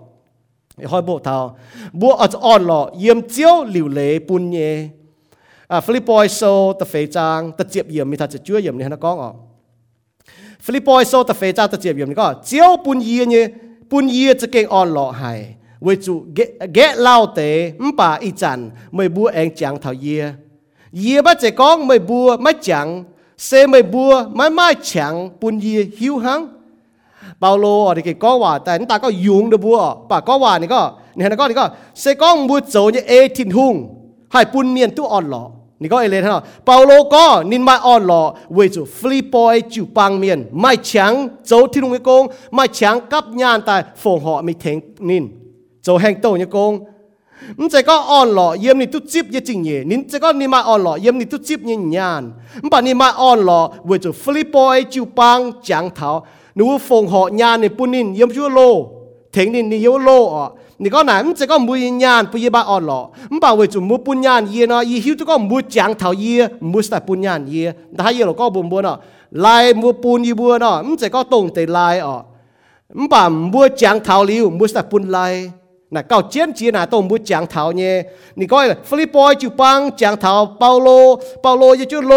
[0.85, 1.57] hỏi bộ thảo
[1.93, 4.89] bùa ở on lọ yếm chiếu liều lệ bún nhẹ
[5.71, 8.89] à Philippoi so ta phê trang ta chiếp yếm mi ta chỉ chúa yếm này
[8.91, 9.35] hắn có ngọ
[10.61, 13.47] Philippoi so ta phê trang ta chiếp yếm này có chiếu bùn yê nhé
[13.91, 16.25] bùn yê chỉ kênh on lọ hay với chủ
[16.75, 20.33] ghé lao tế mbà y chăn mới bùa anh chẳng thảo yê
[21.05, 23.05] yê bắt chế con mới bùa mới chẳng
[23.39, 26.49] xe mới bùa mới mai chẳng bùn yê hiu hăng
[27.41, 30.39] bao lô à, ở đây có hòa tại ta có dùng được bùa bà có
[30.39, 31.69] hòa này có, này nó có, này có.
[31.95, 33.95] Xe con bùa chỗ như ê thìn hung
[34.31, 35.51] hai bùn miền tu on lọ.
[35.81, 38.23] นี่ก็เอเลนฮะเปาโลก็นินมาออนหล่อ
[38.55, 41.13] เวจูฟลีปอยจูปังเมียนไม่เฉียง
[41.47, 42.23] โจที่ลุงกง
[42.55, 44.77] ไม่เฉียงกับญานตายฟงหอมีเทง
[45.09, 45.25] นิน
[45.83, 46.73] โจแหงโตยกง
[47.59, 52.23] มันจะก็อ่อนหล่อเยี่ยมนี่ตุ๊จิบเยจริงเยนินจะก็นิมาอ่อนหล่อเยี่ยมนี่ตุ๊จิบยินยาน
[52.63, 56.11] มันปานิมาอ่อนหล่อเวจูฟลีปอยจูปังจังเท้า
[56.59, 58.61] นูฟงหอยานในปุ่นินเยี่ยมชั่วโล
[70.24, 72.26] 一半啊，唔只个动地来啊，
[72.94, 73.94] 唔把唔会讲头了，唔会系半来。
[73.94, 73.94] 那搞坚持那都不讲头呢？
[73.94, 75.59] 你讲菲利波就帮讲头，保罗保罗也就罗，你不奉和真命听，你讲不喊他走不要买安落海，为主很要你讲不讲头面，不就表明，那那哎嘞你讲
[75.95, 77.95] นะเก่าเจียนจีนาตมุดจางเทาเนี่ย
[78.39, 78.57] นี่ก็
[78.89, 80.89] ฟิลิปปอยจูปังจางเทาเปาโล
[81.43, 82.13] เปาโลยจูโล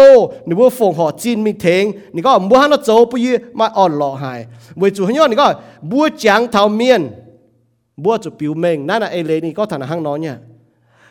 [0.48, 3.26] นี่ว่าฟงหอจีนมีเทงนี่ก็มัวฮันโจปุย
[3.58, 4.40] มาอ่อนหล่อหาย
[4.78, 5.46] เวจูฮันยอนนี่ก็
[5.90, 7.02] บัวจางเทาเมียน
[8.02, 10.36] บัวจูปิวเมงนั่นน่ะเอเลนี่ก็ฐานะห้างน้อยเนี่ย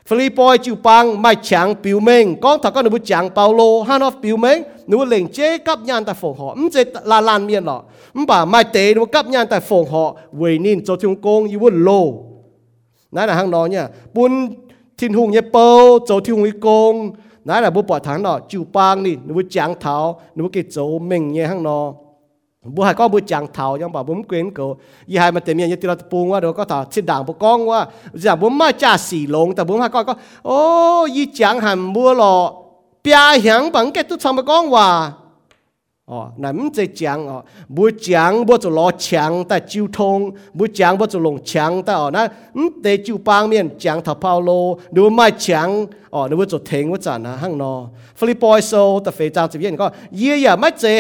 [0.08, 4.58] ฟิลิปปอยจูปังไม่จางปิวเมงก้องถ้าก็นี่ว่าจางเปาโลฮันอฟปิวเมง
[4.90, 6.76] นี่ว่าเล่งเจ๊กับยานแต่ฟงหอมันเจ
[7.12, 7.78] ลาลานเมียนหรอ
[8.16, 10.04] มันบ่าไม่เตะนี่ว่ากับยานแต่ฟงหอ
[10.38, 11.90] เวนินโจทงกงยูว่าโล
[13.14, 14.32] nãy là hàng nó nhá bún
[14.98, 17.12] thiên hùng nhé bâu châu thiên hùng y công.
[17.46, 21.00] Nãy là bố bỏ tháng nọ chịu bang đi bố chàng tháo bố cái châu
[21.00, 21.94] mình nhé hàng nó
[22.64, 25.58] bố hai có bố chàng tháo nhưng mà bố quên cầu y hai mà tìm
[25.58, 27.88] nhé tí là bùng quá rồi, có thảo xin đảng bố con quá.
[28.14, 31.94] Giờ bố mà cha xì lông ta bố hai coi có, ô y chàng hẳn
[31.94, 32.54] bố lọ
[33.04, 35.12] bia hiáng bằng cái tốt xong bố con quá.
[36.06, 37.44] 哦，那唔า讲哦
[37.74, 41.40] แ讲我就攞枪得交通ง讲我就จุฬ
[41.94, 42.30] 哦，那
[42.60, 43.14] 唔ง就ต่จิ
[44.16, 48.46] 炮路，如果唔枪哦าง就停我站啊哼咯，菲律ง
[49.02, 50.92] แต่เอาน้ําเต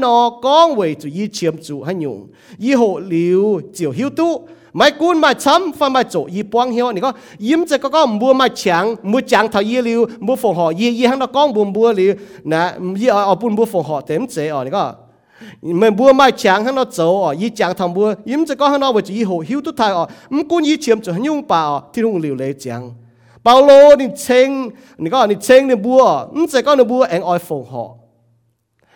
[0.00, 1.78] จิวป位就เมี่ยนฉา就
[4.18, 7.88] ทั mai kun mai chấm, pha mai chỗ, y buông hiếu này có, yếm chỉ có
[7.88, 11.18] có mua mai chẳng mua chẳng thảo y liu, mua phòng họ y y hàng
[11.18, 12.14] nó con buồn mua liu.
[12.44, 14.92] Nè, y ở ở buồn phong họ tém chế ở, này có.
[15.62, 18.68] Mình mua mai chẳng hàng nó chỗ ở, y chẳng thằng mua, yếm chỉ có
[18.68, 20.06] hàng đó với chỉ hồ hiếu tu thay ở.
[20.30, 22.92] Không kun y chiếm chỗ nhung bà ở thiên hùng liu lệ chẳng
[23.44, 24.50] bao lô đi chênh,
[24.98, 27.97] này có, đi chênh đi mua không chỉ có đi mua, anh ở phong họ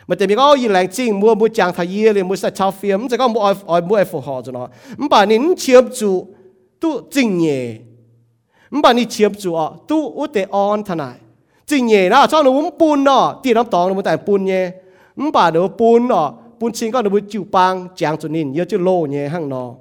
[0.07, 2.51] mà tại vì có yên lặng chính mua mua chẳng thay yên liền mua sẽ
[2.51, 5.85] chào phiền mà có mua ai mua phù hợp cho nó mà bà nín chiếm
[5.99, 6.27] chủ
[6.81, 7.75] tu chính nhẹ
[8.71, 11.15] mà bà nín chiếm chủ à tu út để on thằng này
[11.67, 14.71] chính đó cho nó muốn bún đó tiền lắm tòng nó muốn tại bún nhẹ
[15.17, 18.53] mà bà nó bún đó bún chính có nó muốn chịu bang chẳng cho nín
[18.53, 19.75] nhớ chứ lô nhẹ hàng nó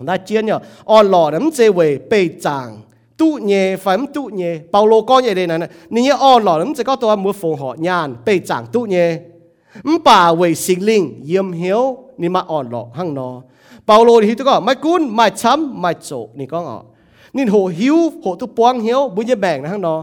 [0.00, 2.80] đã chiến nhở on lò đấm dê về bề chẳng
[3.16, 6.44] tu nhẹ phẩm tu nhẹ bao lô có nhẹ đây này này nín nhớ on
[6.44, 9.18] lò đấm dê có tôi mua phù hợp nhàn bề chẳng tu nhẹ
[9.88, 11.82] มป่าเวสิงลิงเยี่ยมเหียว
[12.20, 13.28] นี่มาอ่อนหลอกหั่งนอ
[13.86, 16.78] เปาโลที่ทุกคนไม่กุนไม่ช้ำไม่โจนี่ก็อ่อ
[17.36, 19.96] นี่โหหิวโหตุปวงเหียวบุญจะแบ่งนะหั่งนอ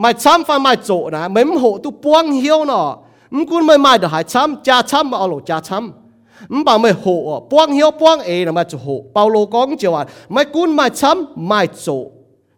[0.00, 2.86] ไม่ช้ำฟังไม่โจนะเหมือนโหตุปวงเหียวเนาะ
[3.34, 7.06] มกุนไม่ไม่เดือดหายช้ำจะช้ำมาเอาหลอกจะช้ำมันบอกไม่โห
[7.50, 11.86] ป้วงเหียวป้วงเอนะมาจะโหเปาโลก้องเจวันไม่กุนไม่ช้ำไม่โจ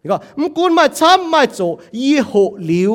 [0.01, 1.59] นี่ก็มันกุนไม่ช้ำไม่โจ
[2.01, 2.33] ยี่โห
[2.71, 2.93] ลิว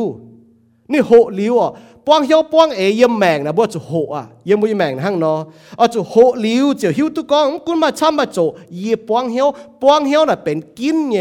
[0.92, 1.70] นี่โหลิวอะ
[2.06, 5.38] ปวงเหียวปวงเอเยี่ยมแมงนะบ่จะโหอะเยี่ยมบ่แมงหั่งเนาะ
[5.76, 6.14] เอาจะโห
[6.46, 8.38] ลิวจะหิวตุกองกุนมาช้ำมาโจ
[8.76, 9.48] เยี่ยปวงเหียว
[9.82, 11.18] ปวงเหียวน่ะเป็นกินไง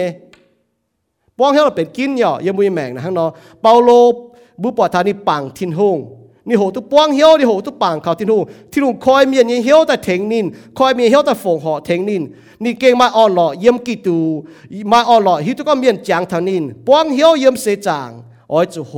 [1.37, 3.29] ปวงเหียวน่ะเป็นกินย่อเยี่ยมบ่แมงนะหั่งเนาะ
[3.61, 3.89] เปาโล
[4.61, 5.97] บุปผานี่ปังทินหง
[6.47, 10.45] นี่โหตุปวงเหียวนี่โหตุปังเขาทินหงทินหงคอยเมียนเหียวแต่เถงนิน
[10.77, 12.23] คอยเมียเหียวแต่ฝงหอเถงนิน
[12.63, 14.17] นี่เก่งมาอ่อนหล่อเยี่ยมกี่ตู
[14.91, 18.09] มาอ่อนหล่อหิวตุก็เมียนจางทานินปวงเหียวเยี่ยมเสจาง
[18.51, 18.93] อ้อยจุโห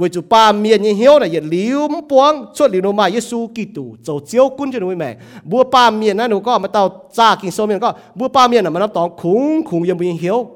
[0.00, 5.16] 为主把面你晓得也流光出流罗马耶稣基督走教官就为美，
[5.48, 10.46] 不把面那如果我们到炸金上面个，不把面那么那当空空也不晓。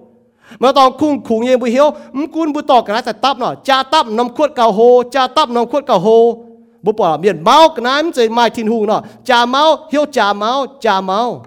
[0.58, 3.54] mà tao khung khung như bùi hiếu mắm cún bùi tọt cái này tắp nó
[3.54, 6.44] cha tắp nằm khuất cầu hồ cha tắp nằm khuất cầu hồ
[6.82, 10.32] bùi bỏ miền máu cái này chơi mai thiên hùng nó cha máu hiếu cha
[10.32, 11.44] máu cha máu.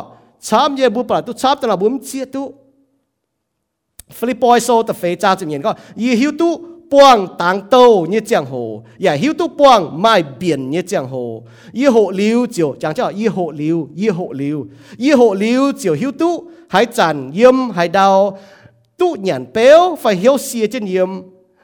[0.46, 2.42] ชามเยบุปลาตุชามตนาบุมเชียตุ
[4.16, 6.48] ฟิลิปปอยโซตะเฟจ้าจะเหยียนก็ยี่หิวตุ
[6.90, 11.42] quang tang tô như chẳng hồ ya hiếu tu quang mai biển như chẳng hồ
[11.72, 14.66] y hộ liu chiều chẳng cho y hộ liu y hộ liu
[14.98, 18.38] y hộ liu chiều hiếu tu hãy chản yếm hãy đau
[18.98, 21.08] tu nhàn béo phải hiếu xìa trên yếm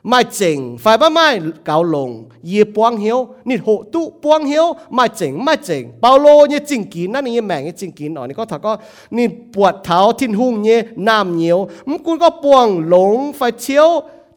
[0.03, 4.65] mai chỉnh phải ba mai cao lồng y quang hiếu nít hộ tu quang hiếu
[4.91, 8.73] mai chỉnh mai chỉnh bao lô như chỉnh kínนั่นนี่แม่งchỉnh kín อ๋อนี่ก็ถ้าก็
[9.17, 13.89] นี่ปวดเท้าทิ้นหุ่งเนี่ยน้ำเหนียวมันกูก็ปวงหลงไฟเชี่ยว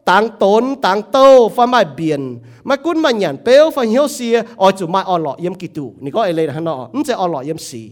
[0.08, 4.42] tang tốn tang tô pha mai biển mà cún mà nhận béo pha hiếu xia
[4.56, 7.04] ở chủ mai ở lọ yếm kỳ tụ ni có ai lên hắn nọ không
[7.04, 7.90] sẽ ở lọ yếm xì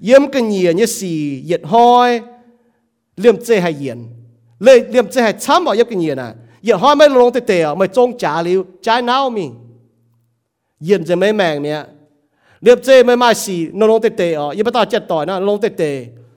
[0.00, 2.20] yếm cái nhìa như xì yết hoi
[3.16, 3.98] liêm chê hay yến
[4.60, 6.26] lê liêm chê hay chăm vào yếm cái nhìa nè
[6.62, 9.54] yết hoi mấy lông tê tê mày trông trả liu trái nào mình
[10.80, 11.80] yếnจะไม่แมงเนี่ย
[12.62, 15.84] เรียบเจไม่มาสีนลงเตเตอ๋อยังไม่ต่อเจ็ดต่อยนะลงเตเต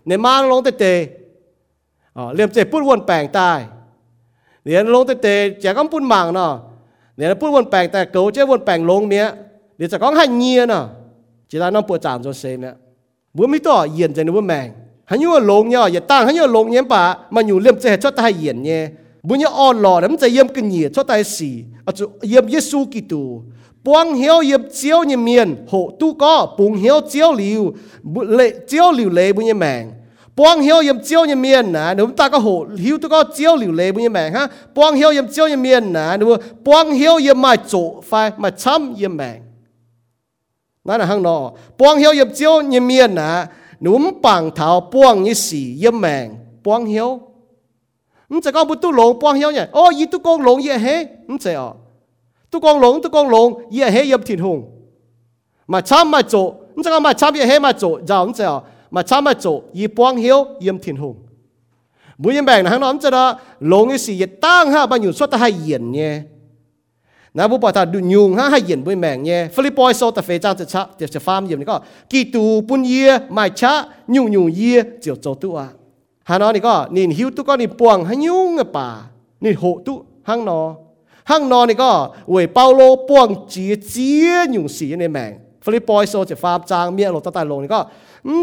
[0.07, 0.85] เนี่ยมาลงเตเต
[2.17, 3.51] อ๋อเรียบเจพูดวนแปลงใต้
[4.63, 5.27] เนี่ยลงเตเต
[5.63, 6.51] จะก็ปุ่นมังเนาะ
[7.15, 9.25] เนี่ยปุ่นวนแปลงแต่เกาเจ้วนแปลงลงเมีย
[9.77, 10.83] เดี๋ยวจะก็ให้เงียเนาะ
[11.49, 12.75] จีตาน้องปวดจามจนเซมเนี่ย
[13.35, 14.67] บัวไม่ต่อเย็นใจนึกว่าแมง
[15.09, 17.03] หันยูว่าลงเนี่ยอย่าตั้งหันยูลงเนี่ยป่ะ
[17.35, 18.81] มันอยู่เลี่ยมเจชดตายเย็นเนี่ย
[19.27, 21.51] บุญยาอ่อนหล่อแล้วมันจะเยี่ยมกันเหียชดตายสี
[21.85, 23.23] อาจจะเยี่ยมเยซูกิตู
[23.85, 27.61] ปวงเหียวเยี่ยมเจียวเนี่ยเมียนโหตู้ก็ปุงเหียวเจียวหลิว
[28.35, 29.83] เละเจียวหลิวเละบุญยาแมง
[30.35, 33.55] quang hiếu yếm chiếu yếm miên nà nếu ta có hộ hiếu tôi có chiếu
[33.55, 37.15] liu lệ bây mẹ ha quang hiếu yếm chiếu yếm miên nà nếu quang hiếu
[37.15, 39.39] yếm mai chỗ phải mai chăm yếm mẹ
[40.87, 41.41] นั่นน่ะข้างนอก
[41.79, 43.29] ปวงเหียวยบเจียวยเมียนนะ
[43.81, 46.27] หนุ่มปังเท้าปวงยี่สี่ยแมง
[46.63, 47.09] ปวงเหียว
[48.31, 50.87] มันจะก็บุตุหลงปวงเหียวเนี่ยโอ้ยี่ตุกงหลงเย่เฮ
[51.29, 51.69] มันจะอ๋อ
[52.51, 54.59] ตุกงหลงตุกงหลงเย่เฮยบถิ่นหง
[55.71, 56.35] มาช้ำมาโจ
[56.75, 58.57] มันจะก็มาช้ำเย่เฮมาโจเจ้ามันจะอ๋อ
[58.94, 59.46] มาช้ำมาโจ
[59.78, 61.16] ยี่ปวงเหียวเยี่ยมถิ่นหง
[62.22, 63.24] บุยแบ่งนะข้างนอมันจะละ
[63.72, 66.14] ลงยี่สี่ยี่ตั้งฮะบ้านอยู่สุดท้ายเย็นเนี่ย
[67.36, 71.76] นะบุปผาดุยุงฮะให้เย็นบุญแมงเนี่ยฟิลิปปอยโซตะเฟจางจะชะจะจะฟาร์มเยี่ยมนี่ก็
[72.10, 73.72] กีตูปุนเยี่ยไม่ชะ
[74.14, 75.58] ยุงยุงเยี่ยเจียวโจตัว
[76.28, 78.88] ฮานอนี่ก็นี่หิวตุก็นี่ปวงให้ยุงอะป่า
[79.44, 79.94] นี่โหตุ
[80.28, 80.60] ห้างนอ
[81.30, 81.90] ห้างนอนี่ก็
[82.30, 85.32] เวยเปาโลปวงเจีเจียยุงสีในแมง
[85.64, 87.80] ฟิลิปปอยโซจะฟาร์มจางเมียโลตะตายลงนี่ก็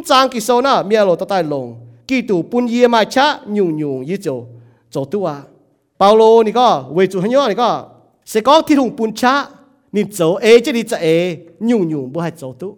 [0.08, 1.66] จางกิโซน่ะเมียโลตะตายลง
[2.08, 4.26] กีตูปุนเยี่ยไม่ชะยุงยุงยี่โจ
[4.90, 5.28] โจตัว
[5.98, 7.70] เปาโลนี่ก็เวจูฮันยอนี่ก็
[8.26, 9.48] sẽ có thi hùng bún cha
[9.92, 12.76] nên dấu ê chứ đi cha ê nhung nhung bố hai dấu tu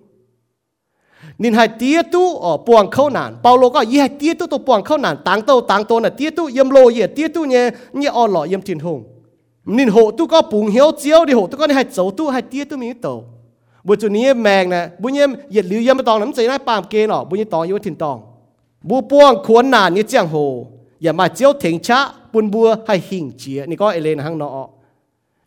[1.38, 4.58] nên hai tía tu ở buồng khâu nản Paulo có ý hai tía tu tu
[4.58, 7.44] buồng khâu nản tăng tô tăng tô là tía tu yếm lô yếm tía tu
[7.44, 9.04] nhé nhé ở lọ yếm thiên hùng
[9.64, 12.42] nên hộ tu có bùng hiếu chiếu đi hộ tu có hai dấu tu hai
[12.42, 13.41] tía tu mình tổ bữa chủนี้
[13.87, 18.17] บุจุนี้แมงนะบุญเยี่ยมเหยียดหรือเย้ำไมตองน้ำใจน่าปามเกนอบุญยี่ตองยุถิ่นตอง
[18.89, 20.35] บูป้วงขวนนานเนี่ยเจียงโห
[21.01, 21.99] อย่ามาเจียวเถงชะ
[22.31, 24.57] ปุนบัวให้หิ่งเจียนี่ก็เอเลนหังนอ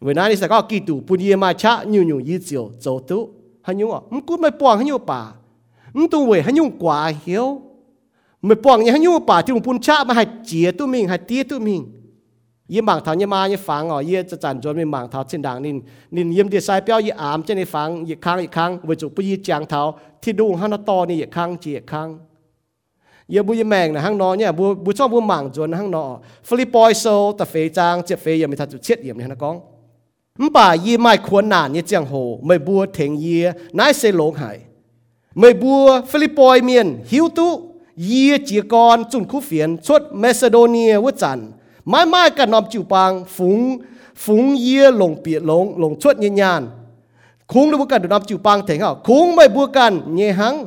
[0.05, 3.19] เวลานี่สก็กีตูปุนเยี่ยมาชะยูยูยี่เจียวโจตุ
[3.67, 5.21] หันยุ่งอะมึงกูไม่ป้วงหันยุ่ป่า
[5.97, 7.47] มึงตัวเวหันยุ่งกว่าเหี้ยว
[8.47, 15.77] ไม่ป้วงเนี่ยหันยุ่ป่าที่มึงปุนชะมาให้เจียตุมิงให้เตี้ยตุมิงางเท้าเช่นดังนิน
[16.17, 19.81] นินยิมเดียสายเปียวยี่อามเช่นในฟังยี่ครั้งอีกครั้งวิจุปยี่จางเท้า
[20.23, 22.09] ที่ดูฮันตอนี่อีกครั้งจีอีกครั้ง
[23.31, 26.03] เยบุยแมงนะฮังนอเนี่ยบุบุชอบบุหมางจวนฮังนอ
[26.49, 27.05] ฟิลิปอยโซ
[27.37, 29.57] แต่เฟจางเจ็บเฟยังไม่ทันจุดเช็ดเยี่ยมเนี่ยนะก้อง
[30.41, 32.15] 唔把ยี่ไม่ควรนานยี่จังโห
[32.47, 33.41] ไม่บัวเถงเยี่
[33.79, 34.57] นายเซหลงหาย
[35.39, 37.49] ไม่บัวฟิลิปปอยเมียนหิวตุ
[38.05, 41.39] เยี่จีกรจุนคู่เฟียนชดเมซิโดเนียวจัน
[41.87, 43.79] mai mai cả nòm chịu bang phúng
[44.17, 46.69] phúng yê lồng biệt lồng lồng chuột nhẹ nhàng.
[47.47, 50.67] Khung được cần được nòm chịu bang thế không khung mai bua cần nhẹ hăng.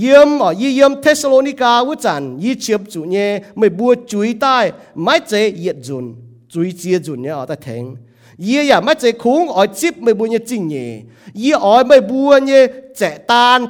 [0.00, 4.72] Yếm ở y yếm Thessalonica với chẳng y chiếm chủ nhẹ, mai bua chuối tai,
[4.94, 6.14] mai chế yết dùn
[6.48, 7.96] chuối chia dùn nhé ở tại thánh
[8.38, 11.00] yê ya mai chế khung ở chip mai bua nhẹ chinh nhẹ.
[11.34, 12.66] Yê ở mai bua nhẹ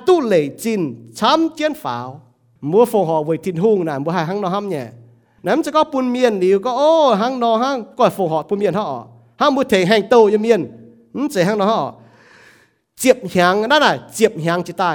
[0.07, 2.21] tu lệ chinh chăm chiến pháo.
[2.61, 4.87] Mua phong họ với thiên hung nè mua hai hăng nó hâm nhẹ.
[5.47, 8.87] นั้นจะก็ปุ่นเมียนหนิวก็โอ้หังนอหังก็ฝูหอดปุ่นเมียนห่อ
[9.41, 10.61] ห้ามบุเถงแห่งโตยเมียน
[11.15, 11.81] อืมเสียหังนอห่อ
[12.99, 14.93] เจียบหางนั่นน่ะเจียบหางจิตใต้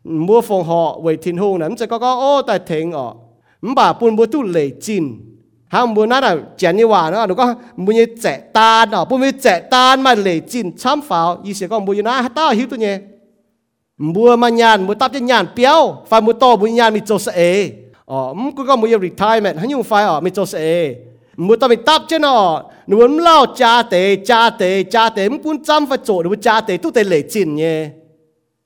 [0.04, 3.12] mua phong họ về thiên hùng này sẽ có có ô tại thịnh ở.
[3.76, 5.20] Bà bún bùa tu lệ chín
[5.68, 9.20] hàng bùa nát là chén như hòa nó có bùa như trẻ tan ở bún
[9.20, 11.40] như trẻ tan mà lệ chín chăm pháo.
[11.44, 12.98] Ý sẽ có bùa như nát à, ta hiểu tôi nhé.
[14.14, 17.18] Bùa mà nhàn bùa tắp cho nhàn béo, phải bùa to bùa nhàn mi cho
[17.18, 17.70] sẽ
[18.04, 20.94] ờ m cứ có một retirement hắn nhung phải ờ mình cho sẽ
[21.36, 25.28] một tao mình tap trên nó nó muốn lao cha tế cha tế cha tế
[25.28, 27.90] m cũng chăm phải chỗ nó cha tế tu tế lệ chín nhé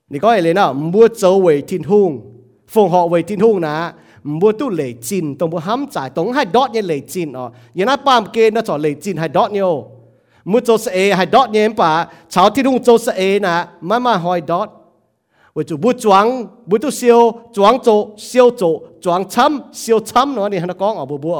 [0.09, 2.21] 你讲嚟啦，唔好走回天空，
[2.65, 3.91] 放学回天空呐，
[4.23, 7.51] 唔好都嚟戰，同冇冚仔，同係 dot 嘢嚟戰哦。
[7.75, 14.69] 而家班嘅呢就嚟戰係 dot 嘢，唔好做 A 係 dot 嘢吧，朝天空做 A hai dot。
[15.57, 16.25] ว่จะบุจวง
[16.69, 17.21] บุตุเซียว
[17.55, 17.87] จวงโจ
[18.25, 18.63] เซียวโจ
[19.03, 21.37] จวงช้ำเซียวช้ำเนาะนี่ฮะกองอ๋อบัวบัว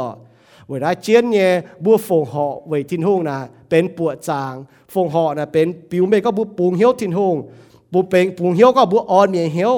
[0.70, 1.50] เวลาเจียนเนี่ย
[1.84, 3.38] บัวฟงหอไว้ทิ้นหงนะ
[3.70, 4.54] เป็นปวดจาง
[4.94, 7.36] ฟงหอนะเป็นปิวเมก็บัวปูงเหียวทิ้นหง
[7.94, 9.76] บัวเปงปูงเหียวก็บัวอ่อนเมียเหียว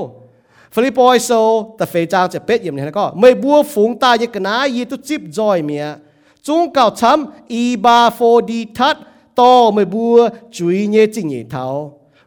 [0.74, 1.32] ฟิลิปอยโซ
[1.76, 5.86] แต่เฟจางจะเป็ดเยี่ยมเนี่ยนะก็ไม่บัวฝูงตายกนายีตุจิบจอยเมีย
[6.46, 8.20] จุงเก่าช้ำอีบาโฟ
[8.50, 8.96] ดีทัด
[9.40, 10.18] ต่อไม่บัว
[10.56, 11.66] จุยเยจิงเยเท้า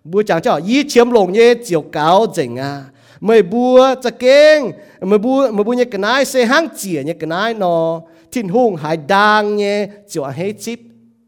[0.05, 2.85] bùa chẳng cho ý chiếm lồng nhé, chiều cáo dành à.
[3.21, 4.65] Mày bùa cho kênh
[5.01, 8.01] mày bùa mày bùa nhé, cái này xe hang chìa nhé, cái này nó
[8.33, 10.79] thiên hùng hải đang nhé, chiều hết chip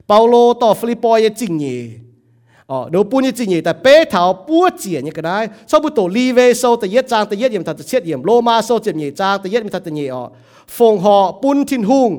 [0.09, 1.77] เปาโลต่อฟิลิปปอยจริงยี
[2.71, 5.37] อ๋อเดี๋ยวปูนี่จริงยีแต่เป้เถาปัวเจียนี่ก็ได้
[5.69, 10.23] ชอบบุตรลีเวโซแต่เย็ดจางแต่เย็ดเยี่ยมทัดเชียดเยี่ยมโลมาโซเจียมยีจางแต่เย็ดมีทัดเยี่ยอ๋อ
[10.75, 12.09] ฟงหอปุ้นทินหุง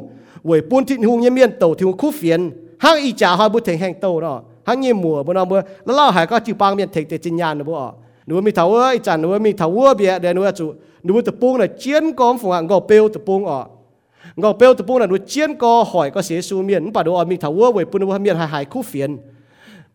[0.47, 2.41] เวยปุ้นทินหุงเยี่ยมเยี่ยนโตทิวคู่เฟียน
[2.85, 4.39] ห้างอีจ่าหอยบุตรแห่งแห่งโตเนาะ
[4.69, 7.89] ห้างเยี่ยมมัวบนเอาเมื่อแล้วเล่าหายก็จิปางเมียนเทกแต่จินยานนะบ่อ๋อ
[8.27, 10.65] หนูมีเถาเอ้ยจันหนูมีเถาเอ้ยเบียเดี๋ยวหนูจะ
[11.05, 13.61] หนูจะปุ้งเลยเจียนกองฝงอ่ะก็เปลวจะปุ้งอ๋อ
[14.38, 19.12] ะงอเปียวตะปุงน่ะหนูเจียนกอหอยก็เสียสูเมียนป่าดูอ่ะมีเถาเอ้ยเว้ยปุ่นว่าเมียนหายหายคู่เฟียน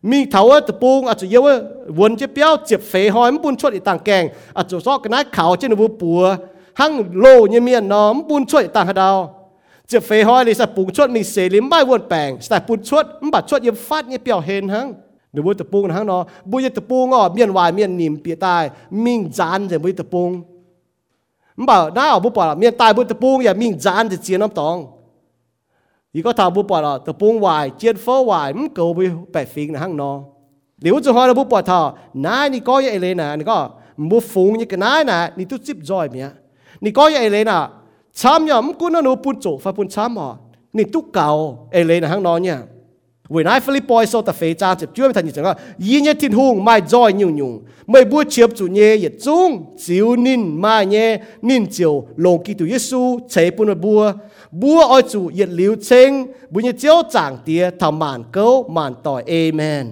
[0.03, 3.31] mi thấu á tập bung à chủ yếu á vốn chế béo chụp phế hoi
[3.31, 6.35] mới bún chuột đi tàng kèng à chủ so cái nái khảo trên nó bùa
[6.73, 9.49] hăng lô như miền nó mới bún chuột đi tàng hạt đào
[9.87, 12.83] chụp phế hoi thì sẽ bún chuột mình sẽ lim bay vốn bèng sẽ bún
[12.83, 14.93] chuột mới bắt chuột yếm phát như béo hên hăng
[21.56, 24.40] mà nào bu bỏ là miền tai bu tập buông ya miền giàn thì chiến
[24.40, 24.86] lắm tòng
[26.12, 29.06] ý có thảo bu bỏ là tập buông hoài chiến phó hoài mắm cầu bị
[29.32, 30.22] bẻ phiền là hăng nó
[30.78, 33.70] nếu cho hỏi là bu bỏ thảo nãy ni có vậy lên nè ni có
[33.96, 36.28] bu phùng như cái nãy nè ni tu chip rồi mía
[36.80, 37.68] ni có vậy lên nè
[38.14, 40.32] chăm mắm cũng nó nô bún chỗ phải bún chăm hả
[40.72, 42.62] ni tu cầu ấy lên là hăng nó nha
[43.34, 45.52] วินายฟิลิปปอยโซตาเฟจ้าเจ็บจ้วยทันยิ่งก็
[45.86, 47.52] ยินเยทินหุงไม่จอยยุ่งยุ่ง
[47.90, 49.50] ไม่บัวเชียบจูเย่เยจุง
[49.84, 51.06] จิวนินมาเย่
[51.48, 54.00] นินเจียวลงกิตุเยซูเชปุนบัว
[54.60, 56.10] บัวอ้อยจูเยลิวเชง
[56.52, 59.86] บุญเจียวจางเตียทำมานเก้ามานต่อเอเมน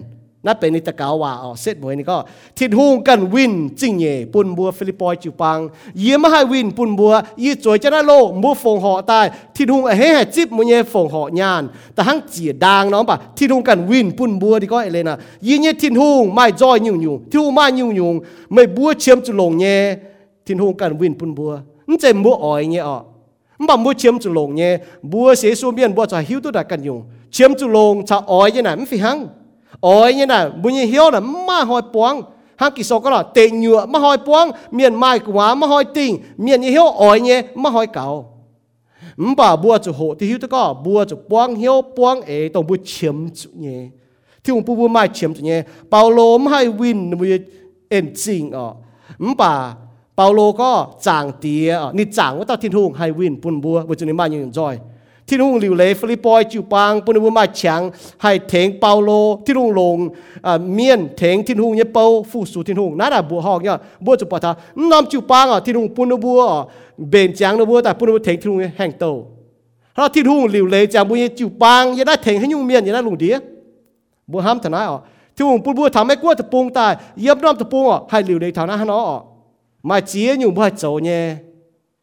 [0.46, 2.18] นั่นเป็นนิตกาวว่าอ๋อเสร็จมวยนี่ก็
[2.58, 5.60] ทิดหูกันวินจิงเย่ปุ่นบัวฟิลิปปอยจูปัง
[6.00, 8.12] เยี่ยมให้วินปุ่นบัวยี่จวยจะน่าโล
[8.44, 9.26] บัวฟงหอตาย
[9.56, 15.16] ทิดหูเฮ้ให้จิบมวยฟงหอยานแต่หังเจียดางน้องปะทิดหูกันวินปุ่นบัวดีก็เอเลนะ
[15.48, 18.16] ยี่เนี่ยทิดหูไม่จอยยุ่งยุ่งทิดหูไม่ยุ่งยุ่ง
[18.54, 19.78] ไม่บัวเชื่อมจุลงเย่
[20.46, 21.52] ทิดหูกันวินปุ่นบัว
[21.90, 22.98] นี่จะบัวอ่อยเงี้ยอ๋อ
[23.68, 24.72] บ่มัวเชียมจุลงเนี่ย
[25.12, 26.98] บัวเสียสูเมียนบัวจะหิวตัวดักกันอยู่
[27.34, 29.20] เชียมจุลงชาอ้อยเนี่ยนะไม่ฟิหัง
[29.81, 32.23] ôi, như này muốn như hiếu là ma hỏi buông.
[32.57, 35.85] Hang kỳ số có là tệ nhựa ma hỏi buông, miền mai quá ma hỏi
[35.95, 38.31] tình, miền như hiếu ôi như ma hỏi cầu
[39.17, 42.49] mà bà bùa chủ hộ thì hiếu tức có, bùa chủ buông, hiếu buông ấy
[42.49, 43.89] tổng bùa chiếm chủ nhé.
[44.45, 45.63] Thì ông bùa mai chiếm chủ nhé.
[45.91, 47.39] Bao lô mai win mùi
[47.89, 48.69] em chính à
[49.19, 49.75] mà
[50.17, 50.25] bà
[54.53, 54.79] rồi.
[55.34, 57.82] ที่นุ่งหลิวเลยฟิลิปปอยจิวปังปุ่นบัวมาเฉียง
[58.22, 59.10] ให้เถงเปาโล
[59.46, 59.98] ที่นุ่งลง
[60.46, 64.52] อ่าเมียนเถงที่นุ่งเนี่ยเปาฟูสูที่นุ่งนั่นแหละบัวหอกเนี่ยบัวจะปะทา
[64.92, 66.42] น้ำจิวปังอ่ะที่นุ่งปุ่นบัว
[67.10, 69.06] เบนจางนะบัวแต่ปุ่นบัวเถงที่นุ่งแห้งโต
[69.96, 73.36] เราที่รุ่งหลิวเลยจากบุญจิวปางยังได้เถงให้ยุ่งเมียนยังได้ลุงเดีย
[74.32, 74.98] บัวห้ามทนายอ๋อ
[75.36, 79.18] ที่รุ่งปุ่นบัวทำให้กลัวตะปูงตายเยี่ยมน้ำตะปูงอ๋อให้หลิวเลยทางนั้นให้น้ออ๋อ
[79.90, 81.22] มาเจียอยู่บ่ให้โจเนี่ย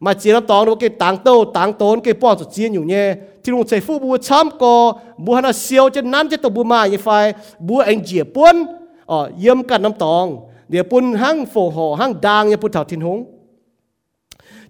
[0.02, 2.84] mà chỉ làm tòng nó cái tàng tàu tàng tốn, cái bỏ cho chiến nhiều
[2.84, 3.16] nhé.
[3.43, 6.64] Thì luôn chạy phụ bùa chăm co bùa hắn siêu trên nắn trên tàu bùa
[6.64, 7.34] mai như phải.
[7.60, 8.66] Bùa anh chia buôn
[9.06, 10.38] ở ờ, yếm cả năm tòng.
[10.68, 13.26] Để buôn hăng phổ họ hang đàng như bùa thảo thiên hùng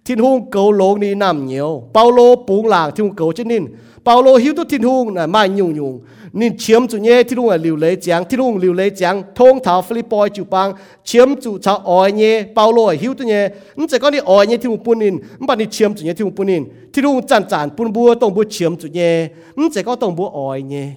[0.05, 1.83] thiên hung cầu lỗ ni nam nhiều.
[1.93, 3.65] Bao lô búng làng thiên hung cầu chết nín.
[4.03, 5.99] Bao lô hiếu tu thiên hung là mai nhung nhung.
[6.33, 8.25] Nín chiếm chủ nhé thiên hung là liều lấy chàng.
[8.29, 9.23] Thiên hung liều lấy chàng.
[9.35, 10.73] Thông thảo Philippines chủ bang.
[11.03, 14.47] Chiếm chủ cha ỏi nhé bao lô hiếu tu nhé nhưng chỉ có đi ỏi
[14.47, 16.63] nhé thiên hung bún nín nhưng bạn đi chiếm chủ nhé thiên hung bún nín.
[16.93, 20.15] Thiên hung chản chản bún bùa, tổng bùa chiếm chủ nhé nhưng chỉ có tổng
[20.15, 20.91] bùa ỏi nhé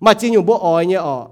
[0.00, 1.28] mà chỉ nhung bùa ỏi nhé ọ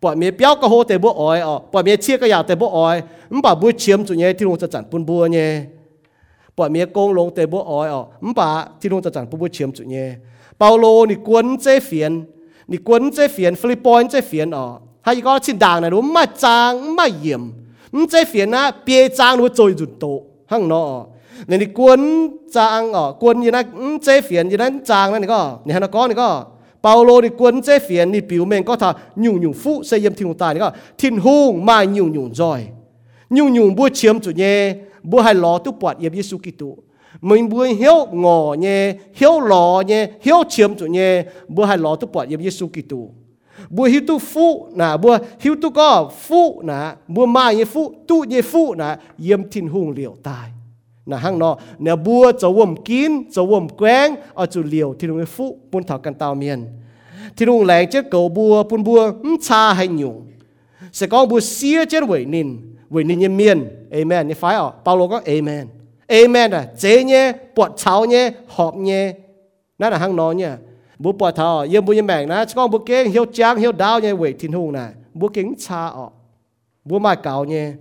[0.00, 2.54] bọn mía béo cái hồ tế bố ỏi ọ bọn mía chia cái nhà tế
[2.54, 5.62] bố ỏi nhưng bà bua chiếm chủ nhé thiên hung chản chản bún bua nhé
[6.57, 10.07] ป่าบัวเชียมจุเนี่ยที่ลงจะจันปุ่นบัวเนี่ยปล่อยเมียกงลงเตบัวอ้อยอ๋อมป่าที่ลงจะจังปุ๊บเชียมจุเนี่ย
[10.57, 12.11] เปาโลนี่กวนเจเฟียน
[12.71, 14.65] นี่กวนเจเฟียนฟิลิปปอยเจเฟียนอ๋อ
[15.05, 17.43] ให้ก็ชิ้นด่างนะรู้ไม่จางไม่เยี่ยม
[18.01, 20.05] มเจเฟียนนะเปียจางรู้จอยจุดโต
[20.51, 20.83] ห้างนอ
[21.49, 21.99] นี่นี่กวน
[22.55, 23.61] จางอ๋อกวนยี่นะ
[24.03, 26.29] เจเฟียนยี่นั้นจางนั่นนี่ก็นี่ฮะนะก็นี่ก็
[26.83, 28.89] เปาโลนี่กวนเจเฟียนนี่ผิวเมงก็ทา
[29.21, 30.69] หยุ่งหยุ่งฟุเสียมทิ้งตายนี่ก็
[30.99, 32.61] ทิ้งหุ่งมาหยุ่งหยุ่งจอย
[33.35, 34.57] หยุ่งหยุ่งบัวเชียมจุเนี่ย
[35.04, 36.76] bữa hai lò tu bọt yếm Giêsu Kitô
[37.20, 41.96] mình bữa hiếu ngò nhé hiếu lò nhé hiếu chiếm chủ nhé bữa hai lò
[41.96, 43.08] tu bọt yếm Giêsu Kitô
[43.70, 47.92] bữa hiếu tu phụ nà bữa hiếu tu có phụ nà bữa mai nhé phụ
[48.08, 50.50] tu nhé phụ nà yếm thiên hùng liều tai
[51.06, 55.10] nà hang nọ nè bữa cho wom kín cho wom quen ở chủ liều thiên
[55.10, 56.66] hùng phụ buôn thảo căn tao miền.
[57.36, 60.26] Thiên hùng lẹng chết cầu bùa bún bùa cha hay nhung
[60.92, 64.28] sẽ có bùa xia chết vậy nín vì nên nhiên miền amen.
[64.28, 65.66] Như phải ở Paulo có amen.
[66.06, 69.12] Amen à chế nhé bọt cháu nhé họp nhé.
[69.78, 70.50] Nó là hăng nói nhé
[70.98, 74.00] bố bọt thọ yên bố yên mèng na con bố kế hiếu trang hiếu đau
[74.00, 74.90] nhé quỷ thiên hùng này.
[75.14, 76.08] Bố kính cha ở,
[76.84, 77.72] bố mai cáo nhé.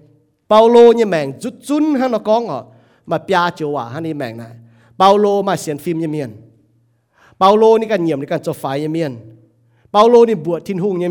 [0.49, 2.64] Paulo như mèng rút rút hăng nó con ở,
[3.06, 4.51] mà pia chiều à hăng đi mèng này.
[4.99, 6.30] Paulo mà xem phim như miền.
[10.80, 11.08] Hùng như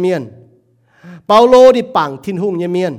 [1.27, 2.95] เปาโลนี่ปังทิ้นหุ่งเยเมียน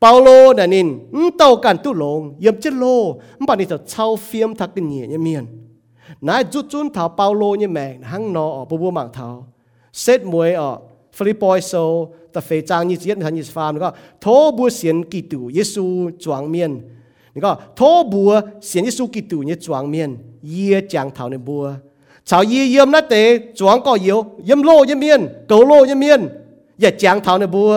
[0.00, 0.28] เปาโล
[0.58, 0.88] น่ะนิน
[1.36, 2.84] เต้ากันตุลงเยี่ยมเจโล
[3.38, 5.44] มันปานนี้จะเช่าเฟียมทักกันเหนียเมียน
[6.26, 9.28] นายจุดจุนเท้าเปาโลเนี่ยแม่งหังนอออกบัวมังเท้า
[10.00, 10.78] เซตมวยออก
[11.16, 11.72] ฟิลิปปอยโซ
[12.30, 14.26] แต่เฟจางยี่เจียนทันยี่ฟาร์มก็โท
[14.56, 15.84] บัวเสียนกิตูเยซู
[16.22, 16.72] จวงเมียน
[17.34, 17.80] นี่ก็โท
[18.12, 18.30] บัว
[18.66, 20.10] เสียนเยซูกิตูเนี่ยจวงเมียน
[20.50, 21.64] เยี่ยจางเท้าในบัว
[22.28, 23.22] ชาวยี่เยี่ยมนัดเตะ
[23.58, 26.20] จวงก็เยี่ยวเยี่ยมโลเยี่ยมเมียนเกาโลเยี่ยมเมียน
[26.80, 27.72] อย่าจางเท้าในบัว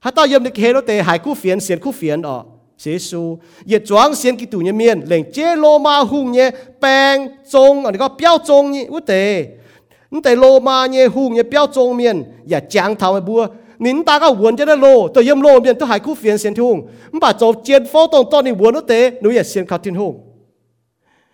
[0.00, 2.44] hát ta yếm được hết đó tệ hải cú phiền xiên cú phiền đó
[2.78, 3.38] giê xu
[3.70, 7.84] ye choáng xiên kí tù nhé miên lệnh chế lo ma hung nhé bèng trông
[7.84, 9.46] anh có béo trông nhé út tệ
[10.10, 13.20] nhưng tệ lo ma nhé hung nhé béo trông miên ya chàng thảo mà e
[13.20, 13.46] bua.
[13.78, 16.38] Nín ta có uốn cho nó lo, tôi yếm lo miên tôi hải cú phiền
[16.38, 16.88] xiên thung.
[17.20, 19.94] Bà cho chiến phó tổng to ni uốn út tệ nếu ya xiên khát thiên
[19.94, 20.20] hung.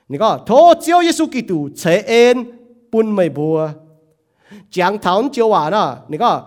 [0.08, 2.44] Nhưng có thô chiếu giê xu kí tù chế en
[2.92, 3.68] bun mày bua.
[4.70, 6.42] Chàng thảo chiếu hòa đó nhưng có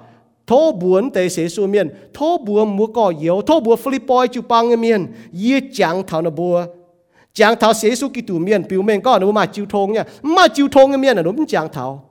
[0.49, 4.47] thô buồn tế sẽ su miền thô buồn mua cỏ yếu thô buồn Philippines chụp
[4.47, 5.07] băng miền
[5.43, 6.65] ye chẳng thảo nó bùa.
[7.34, 10.03] Chẳng thảo sẽ su kỳ tù miền biểu miền có nó mà chịu thôn nha.
[10.21, 12.03] Mà chịu thôn miền là nó cũng chẳng thảo.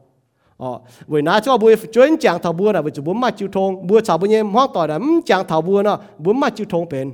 [0.57, 3.49] Ờ với ná cho bùa chuyên chẳng thảo bùa là với chú bùa mà chịu
[3.53, 3.87] thôn.
[3.87, 6.89] Bùa chảo bùa nhem hoang tỏi là chẳng thảo bùa nó bùa mà chịu thôn
[6.91, 7.13] bền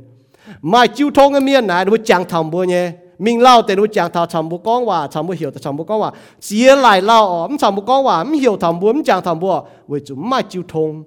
[0.63, 4.13] mà chịu thôn miền này nó chẳng thảo bùa nhé mình lao để nó chẳng
[4.13, 6.13] thảo chẳng bùa con hòa chẳng bùa hiểu chẳng bùa con hòa.
[6.41, 9.63] Chia lại lao ờ chẳng bùa con hòa hiểu thảo bùa chẳng thảo bùa.
[9.87, 11.03] Với chú mà chịu thôn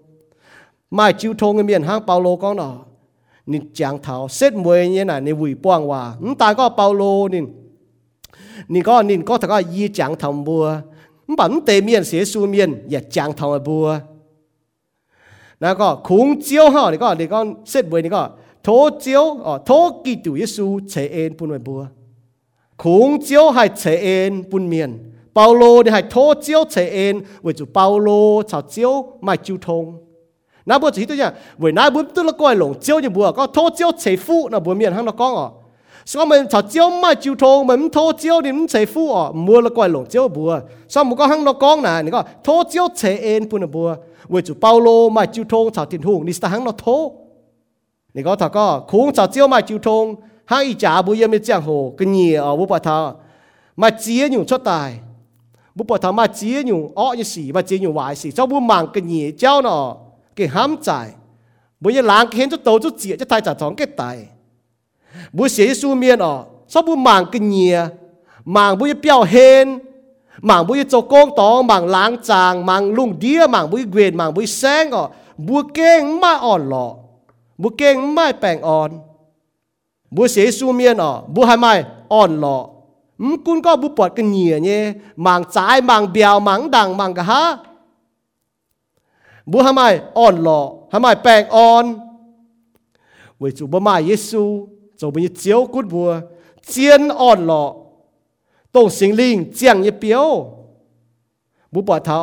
[0.91, 2.73] mai chiêu thong cái miền hang Paulo con nọ.
[3.45, 7.27] Nên chẳng thảo xét mùi như này nên vui quang hòa nhưng ta có Paulo
[7.31, 7.47] nên
[8.67, 10.75] nên có nên có thật có y chẳng thảo bùa
[11.37, 13.99] bản tề miền sẽ su miền và chẳng thảo bùa
[15.59, 18.29] nà có khủng chiếu ha nị có nị có xét mùi nị có.
[18.63, 21.85] Thố chiếu ở thố kỳ tử Giêsu chế en bùn bùa.
[22.77, 25.13] Khủng chiếu hay chế en bùn miền?
[25.35, 27.21] Paulo thì hay thố chiếu chế en.
[27.41, 30.06] Với chú Paulo chào chiếu, mai chiêu thông
[30.67, 33.31] na bùa chỉ tôi nhá với na bùa tôi là coi lồng chiếu như bùa
[33.31, 35.47] có thô chiếu chế phu là bùa miền hăng nó con à
[36.05, 39.31] sao mình thọ chiếu mà chịu thô, mình thô chiếu thì mình chế phu à
[39.33, 42.23] mua là coi lồng chiếu bùa sao mình có hăng nó con nè nó có
[42.43, 43.95] thô chiếu chế en bùa là bùa
[44.29, 47.11] với chủ Paulo mà chịu thô thọ tiền hùng, đi sao hăng nó thô.
[48.13, 50.13] Nó có thọ có khung thọ chiếu mà chịu thô
[50.45, 53.15] hăng ý trả bùa yếm chẳng hồ cái nhì ở bùa bà thọ
[53.75, 54.99] mà chia nhung cho tài.
[55.75, 58.31] Bùa bà thọ mà chia nhung ọ như xì mà chia nhung vải xì.
[58.31, 59.95] Cho bùa mảng cái nhì treo nó
[60.37, 61.07] cái ham chạy
[61.79, 64.17] bây giờ làng khiến cho tàu cho chìa cho thay trả thóng cái tài.
[65.33, 67.85] Bữa xế xu miên ở, sau bữa mảng cái nhìa.
[68.45, 69.79] Mảng bữa biểu hên.
[70.41, 74.33] Mảng bữa cho công tỏ mảng láng chàng mảng lùng đĩa mảng bữa quyền mảng
[74.33, 75.09] bữa sáng ở.
[75.37, 76.93] Bữa keng mai on lọ.
[77.57, 78.91] Bữa keng mai bèn on
[80.11, 82.67] bữa xế xu miên ở bữa hai mai on lọ.
[83.29, 84.83] มกุนก็บุปผดกันเหนียเนี่ย
[85.25, 87.43] มังจายมังเบียวมังดังมังกะฮะ
[89.51, 90.59] บัวหามายอ่อนหล่อ
[90.93, 91.85] หามายแปลงอ่อน
[93.37, 94.43] เวจูบ่มาเยซู
[94.99, 96.09] จงมีเจียวกุดบัว
[96.67, 97.63] เจียนอ่อนหล่อ
[98.73, 100.27] ตรงสิงลิงเจียงยเปียว
[101.73, 102.17] บุปผา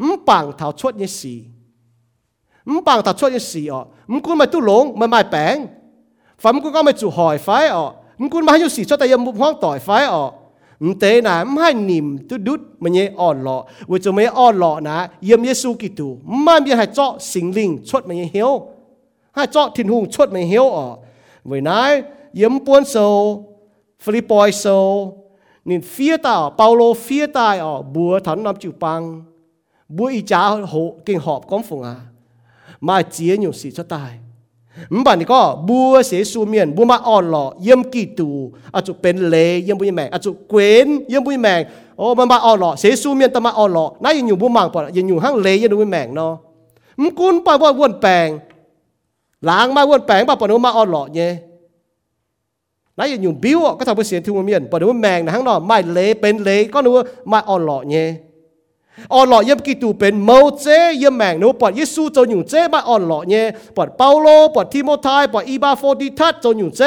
[0.00, 1.34] อืมปังเท้าชดยสี
[2.66, 5.56] อืมปังเท้าชดยสีอ๋ออืมกูมาตู้หลงมาไม่แปลง
[6.42, 7.84] ฝันกูก็ไม่จู่หอยไฟอ๋อ
[8.18, 10.24] อืมกูมาอยู่สีชดแต่ยังมุมห้องต่อยไฟอ๋อ
[10.84, 13.56] มเตนะมให้นิมตุดุดมันเยอ่อนหล่อ
[13.90, 16.08] ว่าจะไม่อ่อนหล่อนะเยี่ยมเยซูกิตู
[16.44, 18.52] มันเยให้เจาะสิงลิงชดมันเยเหียว
[19.34, 20.86] ให้เจาะทินหุงชดมันเหียวอ่อ
[21.46, 21.92] ไว้นาย
[22.36, 22.96] เยี่ยมปวนโซ
[24.02, 24.64] ฟิลิปอยโซ
[25.68, 29.00] นี่เฟียตาเปาโลเฟียตาอ่อบัวถันนำจิวปัง
[29.96, 30.40] บัวอีจ้า
[30.70, 30.74] โห
[31.04, 31.94] เก่งหอบก้มฝงอ่ะ
[32.86, 34.12] มาเจียอยู่สีชะตาย
[34.98, 38.28] มบันก็บัวเสียสูเมียนบัวมาอ่อนหล่อเยี่ยมกี่ตู
[38.74, 41.60] อาจจะเป็นเลเยี่ยมบุญแมงอาจจะเกวนเยี่ยมบุญแมง
[41.98, 46.32] โอ้มันมาอ่อนหล่อเสียสูเมียนแต่มาอ่อนหล่อน่ายังอยู่บัวมังปอดยังอยู่ห้างเลเยี่ยมบุญแมงเนาะ
[47.00, 48.28] มึงกุนปอยว่าวนแปลง
[49.48, 51.32] ล้างมาวนแปลงป่ะปอดมาอ่อนหล่อเนี่ย
[52.98, 58.06] น่ายังอยู่บิ้วก็ทำเป็นเสียงทุ่งเมียนปอดว่าแมงนะห้างนอไม่เลเป็นเลก็นึกว่ามาอ่อนหล่อเนี่ย
[59.14, 60.66] ออนหล่อเยี่ยมกิตูเป็นโมาเจ
[60.98, 63.44] เยี่ยมแมงนูปอดเยซูจะอยู่เจมาออนหล่อเนี่ย
[63.76, 66.80] ปอดเปาโลปอดทิโมไทปอดอีบาโฟดิทัสจะอยู่เจ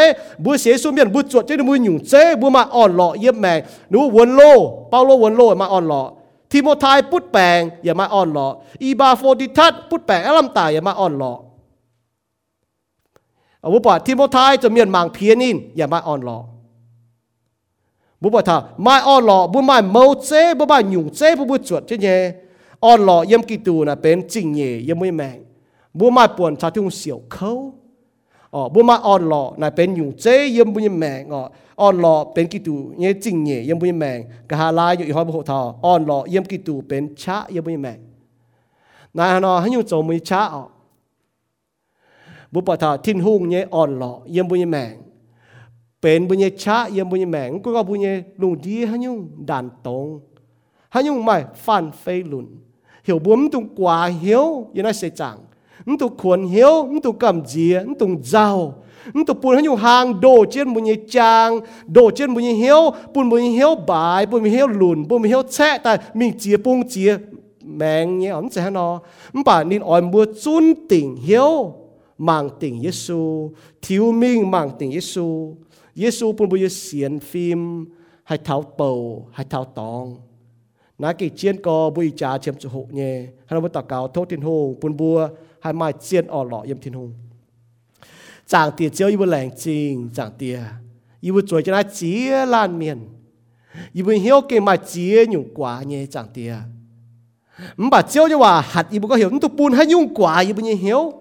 [0.44, 3.60] บัวเสียสุเมียนบัวจวดเจนบัวอยู่เจบัวมาออนหล่อเยี่ยมแมง
[3.91, 4.41] นูวนโล
[4.90, 6.03] เปาโลวนโลมาออนหล่อ
[6.52, 8.48] ทิโมไทพุทธแปงอย่ามาอ่อนหล่อ
[8.84, 11.34] อีบาโฟดิทัสพุทธแปงอลัมตาอย่ามาอ่อนหล่อ
[13.61, 16.38] เอาบุปผาทิโมไทจะเมียนมังเพียนินอย่ามาอ่อนหล่อ
[18.22, 22.20] บุปผาไม่อ่อนหล่อบุไม่เมาเจบุไม่หยุ่งเจบุบุจวดเจเนี่ย
[22.84, 25.38] อ่อนหล่อเยี่ยมกิตูนะเป็นจริงเย่ยังไม่แมง
[25.98, 27.52] บุไม่ปวนชาทุ่งเสียวเขา
[28.54, 30.26] อ๋อบุไม่อ่อนหล่อนะเป็นหยุ่งเจ
[30.58, 31.41] ยังไม่แมงอ๋อ
[31.82, 34.20] อ่อนหล่อเป็นกิตูเนี่ยจริงเย่ยังไม่แมง
[34.50, 38.00] กะฮาลายอยู่อีห้องบุหทออ่อนหล่อเยี่ยมกิตูเป็นชะยังไม่แมง
[39.18, 40.64] นายฮานอให้ยุ่งโจมือชะอ๋อ
[42.54, 44.94] บุปผาทิ้นหุ่งเนี่ยอ่อนหล่อยังไม่แมง
[46.01, 48.09] เป็นบุญยชะยังบุญยแมงก็ก็บุญย
[48.41, 49.19] ลุงดีฮันยุง
[49.51, 50.07] ดันตรง
[50.95, 52.47] ฮันยุงไม่ฟันเฟลุน
[53.05, 54.45] เหี่ยวบุ้มตุงกว่าเหี่ยว
[54.77, 55.36] ยังไงเสจัง
[55.89, 58.49] มตุขวนเหี่ยวมตุกำเจียมตุงเจ้า
[59.16, 61.49] มตุปูนฮันยุงหางโดเจนบุญยจาง
[61.93, 62.81] โดเจนบุญยเหี่ยว
[63.12, 67.11] ปุนบุญยเหี่ยวบายปุนบุญยเหี่ยวหลุนปุนบุญยเหี่ยวแช่แต่มีเจียปุงเจีย
[67.77, 68.89] แมงเนี่ยอ๋อมจะฮะนอ
[69.36, 71.53] มป่านินอ่อนบัวจุนติ่งเหี่ยว
[72.28, 73.20] มังติ่งเยซู
[73.85, 75.68] ทิวมิงมังติ่งเยซูเยซูปุ่นบุยเสียนฟิล์มให้เท้าเป่าให้เท้าตองนักกิเจียนก็บุยจ่าเชียมจุหกเนี่ยให้เราไปตักเกาโทษทินหงปุ่นบัวให้มาเจียนอ่อหล่อเยี่ยมทินหงจางเตียเจียวอยู่บนแหลงจริงจางเตียอยู่บนจวยจะได้เจีย
[76.00, 77.86] Giêsu bùn bùi xiên phim,
[78.24, 80.18] hay tháo bầu, hay tháo tòng.
[80.98, 84.42] Nãy kỳ chiên có bùi trà chiếm chủ hộ nhé hay là tạo cáo thiên
[84.42, 85.30] hồ bùn bùa,
[85.62, 87.08] hay mai chiên ở lọ yếm thiên hồ
[88.48, 90.60] chẳng tiền chiếu yêu lành trình chẳng tiền
[91.22, 93.00] yêu chuối cho nó chia lan miền.
[93.94, 96.56] Yêu hiểu cái mà chia nhung quá nhé chẳng tiền
[97.78, 100.56] mà bà chiếu cho hòa hạt yêu có hiểu tụt bùn hay nhung quá yêu
[100.56, 101.14] nhé hiểu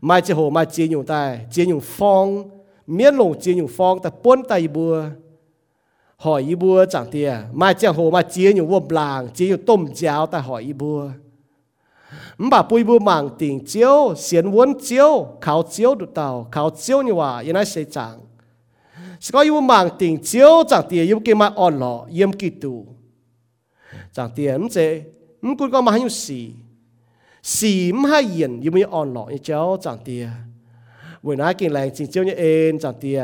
[0.00, 2.57] mai chỉ hồ mai chia nhung tai chia nhung phong
[2.88, 5.04] miễn lồng chia nhung phong ta bốn tay bùa,
[6.16, 9.66] hỏi y bùa chẳng tia mai chẳng hồ mà chia nhung vôm làng, chia nhung
[9.66, 11.10] tôm cháo ta hỏi y bùa.
[12.50, 17.02] Bà bùi bùa mảng tình chiếu xiên vốn chiếu khảo chiếu được tàu khảo chiếu
[17.02, 18.18] như hòa, yên ai sẽ chẳng
[19.20, 22.50] sẽ có yêu mảng tình chiếu, chẳng tia yêu kia mà on lọ yếm kỳ
[22.50, 22.86] tù.
[24.12, 25.02] Chẳng tia ấm chế
[25.42, 26.50] ấm cũng có mà hay như xì
[27.42, 30.28] xì mà hay yên yêu mới on lọ như cháu, chẳng tia
[31.22, 33.20] เวันนั้นกินแรงจริงเจ้าเนี่ยเอ็นจังเตีย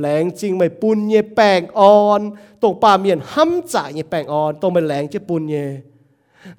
[0.00, 2.20] แรงจริงไม่ปุ่นเนี่ยแปงอ่อน
[2.62, 5.68] ตรงป่าเมียนห้ำจ่ายเนี่ยแปงอ่อนตรงไม่แรงจะปุ่นเนี่ย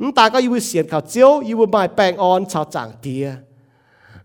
[0.01, 3.25] นตาก็อยู่เสียนเขาเจียวอยู่ไม่แปงอ่อนชาวจังเตีย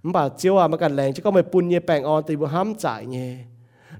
[0.02, 3.30] มันบ่าเจียวอะมันกันแรงจะก็ไม่ปุ่นเนี่ยแปงอ่อนตีบุห้ำจ่ายเนี่ย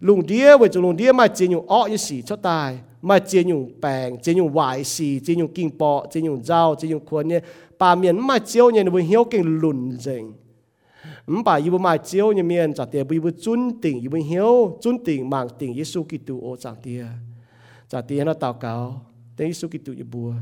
[0.07, 2.71] ลุงเดียเวจูลุงเดียมาเจีนอยู่อ้อยี่สี่ชดตาย
[3.03, 6.75] mà chỉ dùng bèn chỉ dùng vải xì chỉ dùng kinh bọ chỉ dùng rau
[6.79, 7.41] chỉ dùng khuôn nhé
[7.79, 10.33] bà miền mà chiếu nhé nó hiếu kinh lùn dình
[11.28, 17.20] 唔把伊不买招入面就啲不不尊定，伊不晓尊定盲定耶稣基督我就啲啊，
[17.88, 19.02] 就啲喺度祷告，
[19.36, 20.34] 等耶稣基督一步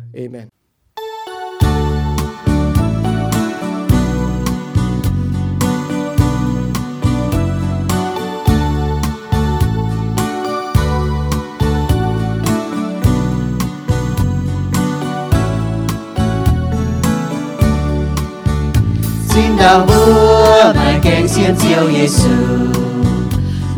[19.67, 22.29] ，Amen。xin đào mưa mai kèn xiên chiều Giêsu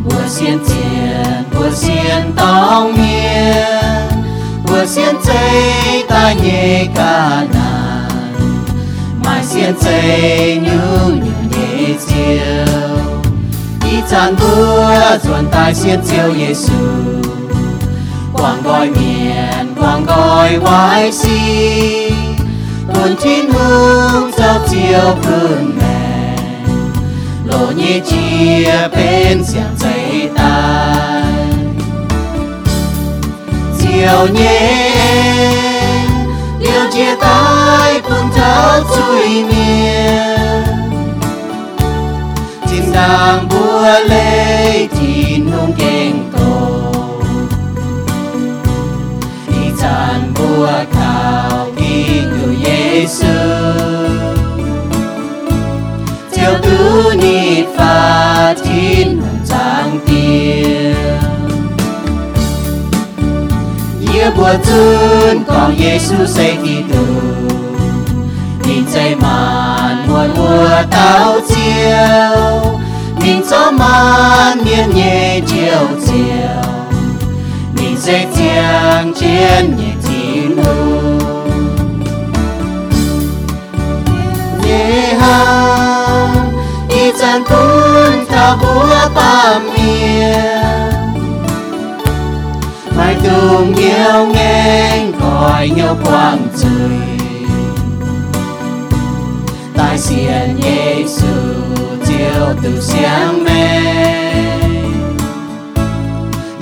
[0.04, 3.64] mùa xiên tiền mùa xiên tông miên
[4.68, 8.34] mùa xiên chơi ta nhẹ cả nàn
[9.24, 12.76] mai xiên chơi như như nhẹ chiều
[13.84, 16.72] đi chăn mưa chuẩn tai xiên chiều Giêsu
[18.32, 22.27] quang gọi miền quang gọi vái xin
[22.94, 26.36] buồn thiên hương giao chiều cơn mẹ
[27.44, 31.22] lộ nhẹ chia bên xiang dây tai
[33.80, 34.94] chiều nhé
[36.60, 40.64] điều chia tay buồn thao chui miên.
[42.70, 46.92] Chim đang búa lê thiên hương kênh tổ.
[49.48, 50.84] Đi chan búa
[53.08, 53.26] Giêsu
[56.32, 60.94] theo tu ni pha thiên hồng trang tiền.
[64.14, 67.04] Yêu bùa chun con Giêsu say Kitô
[68.66, 72.62] Nhìn chạy màn muôn mùa tao chiều.
[73.24, 76.62] Nhìn gió màn miên nhẹ chiều chiều.
[77.76, 80.97] Nhìn dây tiếng chiến nhẹ thiên hương
[85.28, 86.52] nhẹ hàng
[86.88, 90.58] đi chân cuốn ta búa ba miền
[92.96, 97.18] mai tùng yêu nghe gọi nhau quang trời.
[99.76, 101.26] Tại xiên Giêsu
[102.06, 103.80] chiều từ sáng mê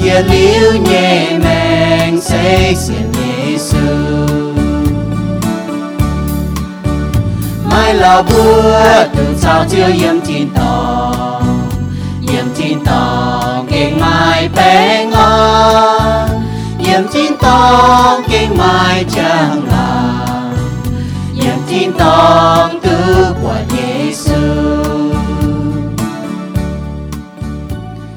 [0.04, 4.05] Yên liu nhẹ mèn xây xiên Giêsu mai
[7.94, 11.68] là bữa từ sao chiều yếm thiên tòng,
[12.32, 16.28] yếm thiên tòng, kinh mai bé ngon.
[16.86, 20.12] Yếm thiên tòng, kinh mai chẳng là
[21.40, 24.05] yếm thiên tòng từ của Giêsu แ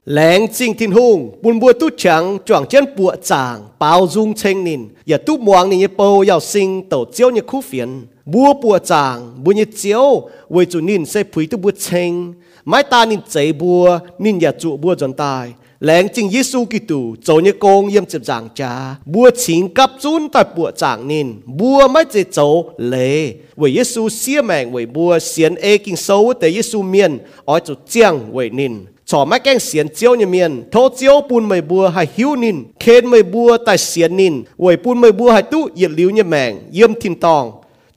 [0.10, 4.64] lén chính thiên hùng buồn bùa tu chẳng chọn chân bùa chàng bao dung thanh
[4.64, 8.06] nìn giờ tu muang nín bầu giàu sinh, tổ chiếu như khu phiền.
[8.26, 12.34] Bùa bùa chàng bùa như chiếu, với chủ nìn sẽ phí tu bùa chênh.
[12.66, 15.54] Mãi ta nìn chế bùa nìn giờ trụ bùa dọn tài.
[15.80, 20.30] Lén chính Giêsu Kitô cho như công yếm chụp giảng cha bùa chính cấp chun
[20.34, 22.46] tại bùa chàng nìn bùa mới chế cho
[22.78, 27.60] lệ với Giêsu xia mèn với bùa xiên ê kinh sâu tế Giêsu miên ở
[27.60, 37.44] chỗ chiang, với nìn ชอบไม่แกงเสียนเจียวเนี่ยเมียนโทเจียวปูนไม่บัวให้หิวนินเคนไม่บัวแต่เสียนนินอวยปูนไม่บัวให้ตู้เหยียดลิวเนี่ยแมงเยี่ยมทินตอง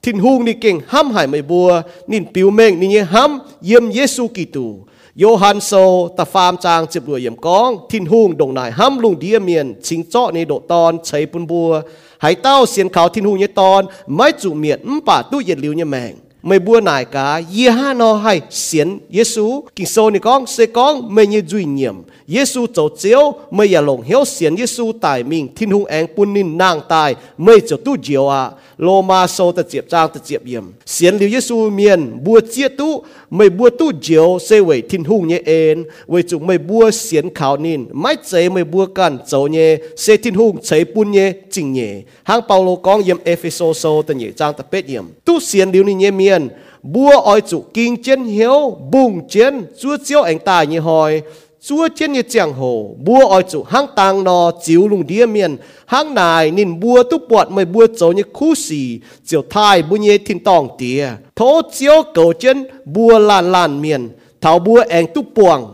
[0.03, 1.69] ทินฮูงนี่เก่งห้ำหายไม่บัว
[2.11, 4.67] นินปิวเมงนี่เนี่ยห้ำเยี่ยมเยซูกิตู
[5.19, 5.71] โยฮันโซ
[6.17, 11.69] ตาฟามจางจิบรวยเยี่ยมกอง ทินฮุงดงนายห้ำลุงเดียเมียนชิงเจาะในโดตอนใช้ปูนบัว
[12.21, 13.81] ให้เต้าเสียนเขาทินฮุงเนี่ยตอน
[14.15, 20.45] ไม่จุเมียนป่าตู้เย็นลิวเนี่ยแมง mày bua nải cả ye ha no hay xiên Giêsu kinh sâu ni con
[20.47, 21.95] sẽ con mày như duy nhiệm.
[22.27, 25.47] Giêsu tổ chiếu mày ya lòng hiếu xiên Giêsu tại mình.
[25.55, 28.51] Thiên hùng anh quân nín nàng tài mày cho tu diệu à.
[28.77, 32.67] Lô ma sâu ta chiệp trang ta chiệp yếm, xiên liu Giêsu miền bua chia
[32.67, 33.03] tu.
[33.29, 37.33] Mày bua tu diệu sẽ vậy thiên hùng nhé en vậy chúng mày bua xiên
[37.33, 37.85] khảo nín.
[37.91, 42.01] Mãi chế mày bua cản châu nhé sẽ thiên hùng chế bun nhé chính nhé
[42.23, 45.83] hang Paulo con yếm Ephesos sâu ta nhé trang ta pet yếm, tu xiên liu
[45.83, 46.49] ni nhé miền tiền
[46.83, 51.21] bua oi chủ kinh chiến hiếu, bùng chiến, chúa chiếu anh ta như hỏi
[51.61, 55.57] chúa chiến như chẳng hồ bua oi chủ hăng tàng nò chiếu lùng đĩa miền.
[55.85, 59.95] Hăng nài nên bua tu bọt mới bua chỗ như khu xì, chiều thai bua
[59.95, 61.07] nhé thìn tòng tía.
[61.35, 64.09] Thố chiếu cầu chiến bua làn làn miền
[64.41, 65.73] thảo bua anh tu buồng